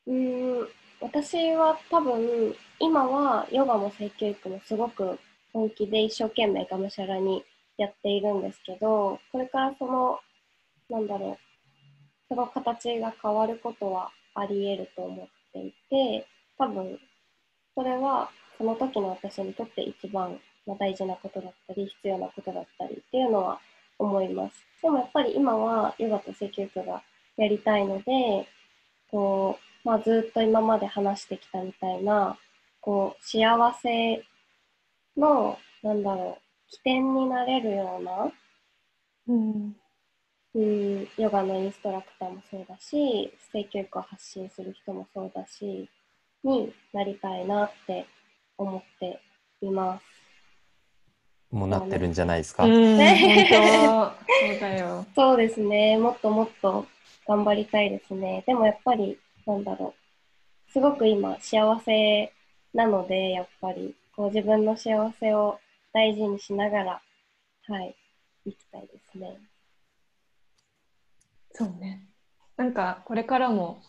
[0.05, 0.67] うーん、
[1.02, 5.18] 私は多分、今はヨガも性教育もすごく
[5.54, 7.43] 本気で一生懸命がむしゃらに
[7.78, 10.20] やっているんですけど、これからその、
[10.89, 11.43] なんだろう、
[12.28, 16.28] その形が変わることはあり得ると思っていて、
[16.58, 17.00] 多分、
[17.76, 20.38] それはその時の私にとって一番
[20.78, 23.60] 大事なことだったり、必要なことだったりっていうのは
[23.97, 24.66] 思います。
[24.82, 27.02] でもやっぱり今はヨガと性教育が
[27.38, 28.45] やりたいので、
[29.10, 32.38] こう、まあ、ずっと今まで話してきたみたいな、
[32.82, 34.23] こう、幸せ
[35.17, 38.32] の、なんだろう、起点になれるような、
[39.27, 39.75] うん
[40.55, 45.88] うん、ヨガのインストラクターもそうだし、性教育を発信する人もそうだし、
[46.43, 48.05] になりたいなって
[48.57, 49.21] 思って
[49.61, 50.05] います。
[51.51, 52.63] もうなってるんじゃないですか？
[52.63, 52.99] うん、本
[53.49, 53.55] 当
[54.49, 55.05] そうだよ。
[55.15, 56.86] そうですね、もっともっと
[57.27, 58.43] 頑張りたいですね。
[58.47, 59.19] でもやっぱり、
[59.50, 59.95] なんだろ
[60.68, 62.32] う、すごく今幸せ
[62.76, 65.60] なので、やっぱり、こう自分の幸せを
[65.91, 67.02] 大事にしながら、
[67.68, 67.95] はい、
[68.45, 69.39] 生きたいですね。
[71.52, 72.06] そうね。
[72.58, 73.82] なんかこれからも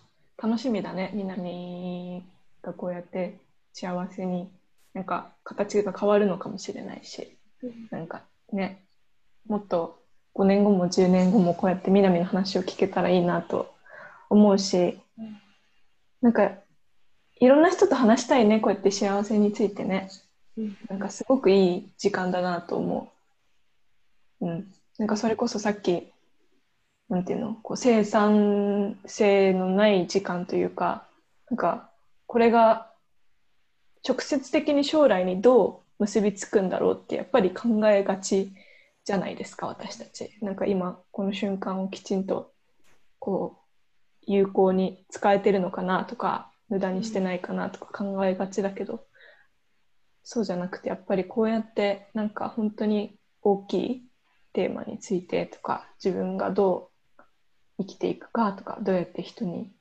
[0.42, 1.10] 楽しみだね。
[1.12, 2.24] 南
[2.62, 3.38] がこうやって
[3.74, 4.50] 幸せに
[4.94, 7.36] なんか形が変わるのかもしれないし、
[7.90, 8.82] なんかね、
[9.46, 10.02] もっと
[10.34, 13.74] 5年後も10年後もこうやって南の話を聞けたらいいなと
[14.30, 15.00] 思うしうん、
[16.22, 16.52] なんか
[17.40, 20.10] いろんな人と話したいね、こうやって幸せについてね。
[20.56, 23.12] うんなんかすごくいい時間だなと思
[24.40, 24.46] う。
[24.46, 24.72] うん。
[24.98, 26.08] なんかそれこそさっき、
[27.08, 31.06] なんていうの、こう生産性のない時間というか、
[31.50, 31.90] なんか
[32.26, 32.90] これが
[34.06, 38.52] 直接的に将来にどう結びつくんだろうってやっぱり考えがち
[39.04, 40.30] じゃないですか、私たち。
[40.42, 42.52] なんか今この瞬間をきちんと
[43.18, 43.59] こう
[44.32, 49.04] 有効に使えてるのかなとか、無駄にしてないかなとか考えがちだけど、
[50.22, 54.02] そうじゃなくてやっぱりこうやってなんか本当に大きい
[54.52, 57.22] テーマについてとか自分がどう
[57.78, 59.72] 生きていくかとかどうやって人に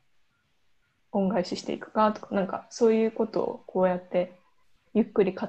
[1.12, 4.32] 恩返ししていくかとかなんかそういうことをこうやって
[4.94, 5.46] ゆっくり語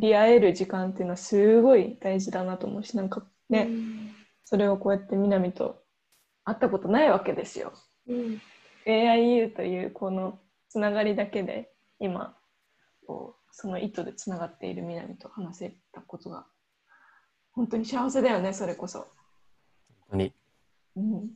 [0.00, 4.02] り合える時間っていうのはすごい大事だなと思うしなんかね、うん
[4.44, 5.82] それをこうやって南と
[6.44, 7.72] 会ったことないわけですよ。
[8.08, 8.40] うん、
[8.86, 10.38] AIU というこの
[10.68, 12.36] つながりだけで今
[13.06, 16.46] こうその糸でつながっている南と話せたことが
[17.52, 19.08] 本当に幸せだよねそれこそ、本
[20.12, 20.32] 当に。
[20.96, 21.30] うん、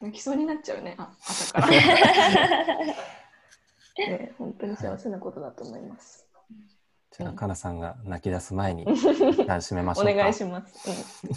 [0.00, 1.68] 泣きそうになっちゃうねあ朝から。
[3.98, 6.26] ね本当に幸せなことだと思います。
[7.12, 10.12] じゃあかなさんが泣き出す前に 一旦締めましょうか。
[10.12, 11.36] お願いします、うん、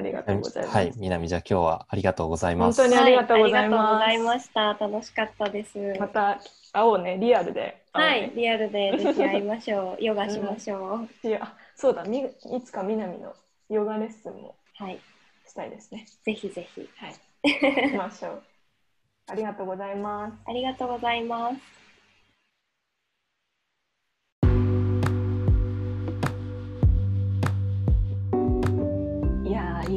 [0.00, 2.80] ありがとうございます、はい、みなみじゃあ今日はありがとうございます。
[2.80, 4.74] 本当にありがとうございますはありがとうございました。
[4.74, 5.78] 楽しかったです。
[5.98, 6.40] また
[6.72, 10.02] 会おうねリアルでねい、リアルでぜひ会いましょう。
[10.04, 11.28] ヨガしましょう。
[11.28, 13.34] いやそうだみいつか南の
[13.68, 14.98] ヨガレッスンもはい、
[15.46, 16.88] したいですねぜひぜひ。
[16.96, 17.14] はい。
[17.42, 18.42] 行きましょう。
[19.28, 20.34] ありがとうございます。
[20.46, 21.79] ありがとうございます。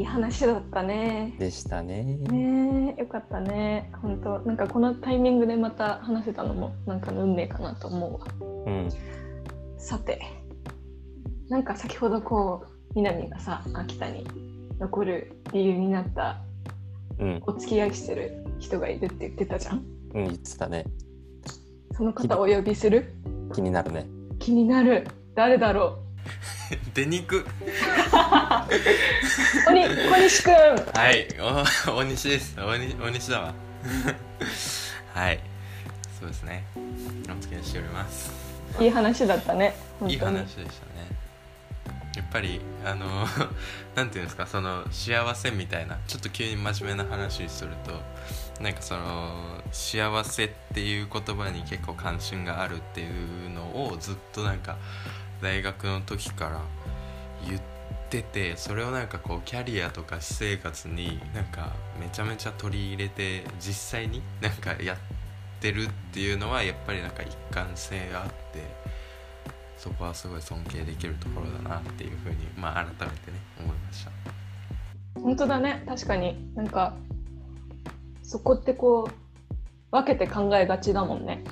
[0.06, 1.36] 話だったね。
[1.40, 2.04] でしたね。
[2.04, 3.92] ねえ、よかったね。
[4.02, 8.20] 本当、なんかこのタイミングでまた話せたのも、なんかの運命かなと思うわ。
[8.66, 8.90] うん。
[9.78, 10.22] さて、
[11.50, 14.26] なんか先ほどこう、南がさ、秋田に
[14.80, 16.42] 残る理由になった、
[17.20, 17.44] うん。
[17.46, 19.86] お付き合いしてる人がいるって言ってたじゃん？
[20.14, 20.86] うん、言ってたね。
[21.92, 23.14] その方お呼びする？
[23.54, 24.08] 気になるね。
[24.40, 25.08] 気になる。
[25.36, 26.00] 誰だろ
[26.94, 27.40] 出にく。
[27.40, 27.46] う
[29.68, 31.28] おに小西くんはい。
[31.40, 31.64] お
[31.98, 32.56] 大西です。
[32.56, 33.54] 大西大西だわ。
[35.14, 35.40] はい。
[36.20, 36.64] そうですね。
[36.76, 38.32] お付き合いしております。
[38.80, 39.76] いい話だったね。
[40.08, 41.04] いい話でしたね。
[42.16, 43.26] やっぱりあの
[43.96, 48.00] なんていうんですかその幸せみたいなちょっと急に真面目な話にすると
[48.62, 54.78] なんかその幸せっていう言葉に結構関心があるっていうのをずっとなんか
[55.44, 56.62] 大学の時から
[57.48, 57.62] 言っ
[58.10, 64.98] ててそれをなんかこうキャリアとか私生活になんかめちゃめちゃ取り入れて実際になんかやっ
[65.60, 68.34] てるっていうのはやっぱりなんか一貫性があって
[69.78, 74.12] そこはすごい尊敬できるところだなっていうふうにまあ改めてね思いました。
[75.20, 75.84] 本当だね。
[75.86, 76.38] 確かに。
[76.56, 76.96] なんか
[78.24, 79.56] そこってこう
[79.92, 81.44] 分けて考えがちだもんね。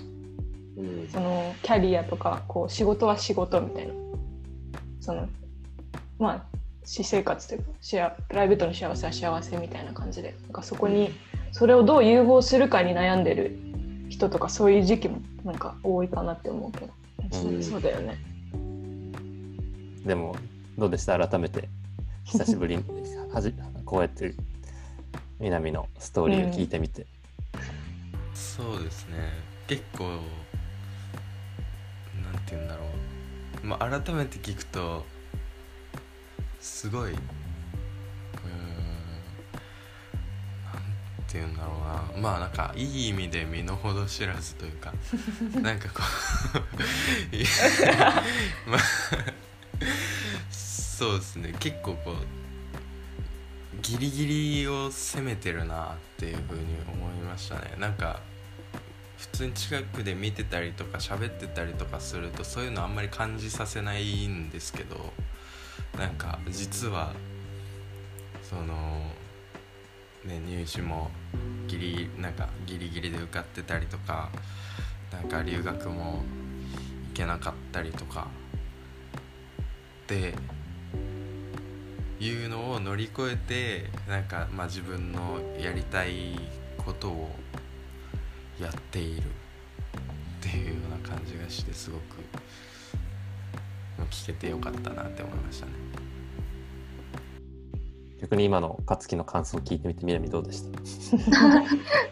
[1.12, 3.94] そのキャリアとかこう仕事は仕事みたいな。
[5.00, 5.28] その
[6.20, 6.46] まあ
[6.84, 10.36] 私生活というかシェアプライベートの幸せは幸せみたいな感じで。
[10.44, 11.12] なんかそこに
[11.52, 13.58] それをどう融合するかに悩んでる
[14.10, 16.94] 人とかそういう時期もなんか多いかなって思うけど、
[17.50, 17.64] うん。
[17.64, 18.18] そうだよね。
[20.06, 20.36] でも
[20.78, 21.18] どうでした？
[21.18, 21.70] 改めて。
[22.24, 22.84] 久しぶりに
[23.34, 23.54] はじ
[23.84, 24.34] こうやって
[25.40, 27.08] 南のストーリーを聞いてみて、
[28.34, 29.18] そうですね。
[29.68, 30.06] 結構
[32.52, 32.86] 言うんだろ
[33.64, 35.06] う、まあ、改めて聞くと
[36.60, 37.22] すごいうーん
[40.66, 40.84] なん
[41.28, 42.22] て言うんだろうな。
[42.22, 44.94] まあなんかいい意味で身の程知らずというか
[45.62, 46.02] なんかこ
[48.68, 48.82] うまあ
[50.52, 51.56] そうですね。
[51.60, 52.16] 結構こう
[53.82, 57.74] ギリギリを攻めてるなっていうふうに思いましたね。
[57.80, 58.20] なんか
[59.22, 65.14] 普通に近くで見てたりとか喋ってたりとかするとそういうのあんまり感じさせないんですけど
[65.96, 67.14] なんか実は
[68.42, 68.66] その
[70.26, 71.12] ね入試も
[71.68, 74.32] ギリなんかギリギリで受かってたりとか
[75.14, 76.24] なんか留学も
[77.10, 78.28] 行けなかったりとか
[80.04, 80.34] って
[82.20, 86.40] いうのを乗り越えてなんかまあ自分のやりたい
[86.80, 87.30] ことを
[88.62, 89.22] やっている。
[89.22, 92.04] っていうような感じがしてすごく
[94.10, 95.72] 聞けてよかったなって思いましたね。
[98.20, 100.80] 逆に今の勝木の感想を聞いてみて南どうでした？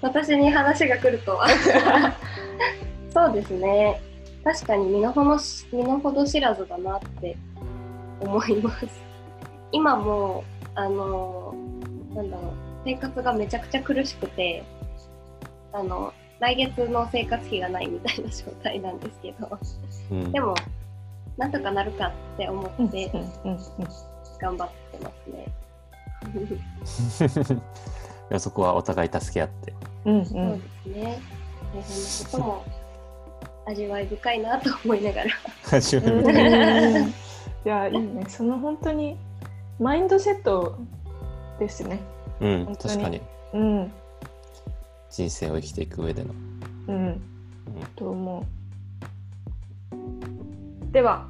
[0.07, 1.47] 私に話が来るとは。
[3.13, 4.01] そうですね。
[4.43, 7.35] 確かに身の程し身の程知らずだなって
[8.21, 8.87] 思います。
[9.71, 10.43] 今も
[10.75, 11.53] あの
[12.13, 12.53] なんだろう
[12.85, 14.63] 生活がめちゃくちゃ苦しくて
[15.73, 19.59] あの来月の生活費がないみたいな状態なんですけど。
[20.11, 20.31] うん。
[20.31, 20.55] でも
[21.37, 23.11] なんとかなるかって思うんって
[24.39, 25.47] 頑張ってますね。
[28.31, 29.73] いやそこはお互い助け合って。
[30.05, 31.19] うんうそうんですね。
[31.73, 32.63] 大変なことも
[33.65, 35.29] 味わい深いなと思いながら。
[35.63, 36.23] 初めうん。
[36.25, 37.09] て
[37.65, 38.25] いやいいね。
[38.27, 39.17] その本当に
[39.79, 40.77] マインドセット
[41.59, 41.99] ですね。
[42.39, 43.21] うん確かに。
[43.53, 43.91] うん
[45.11, 46.33] 人生を生きていく上での、
[46.87, 46.95] うん。
[47.07, 47.21] うん。
[47.95, 48.45] と思
[49.91, 50.91] う。
[50.91, 51.27] では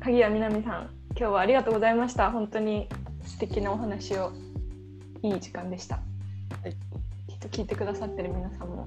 [0.00, 2.30] 鍵谷みなみさん今日はありがとうございました。
[2.30, 2.88] 本当に
[3.24, 4.32] 素敵なお話を。
[5.20, 6.72] いい時間でした、はい。
[7.26, 8.86] きっと聞いてくださってる皆さんも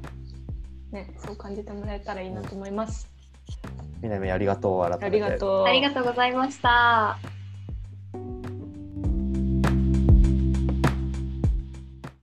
[0.93, 3.09] ねそう感じてもらえたらいいなと思います。
[4.01, 4.81] 南ありがとう。
[4.81, 5.05] 改めて。
[5.05, 5.65] ありがとう。
[5.65, 7.17] ありがとうございました。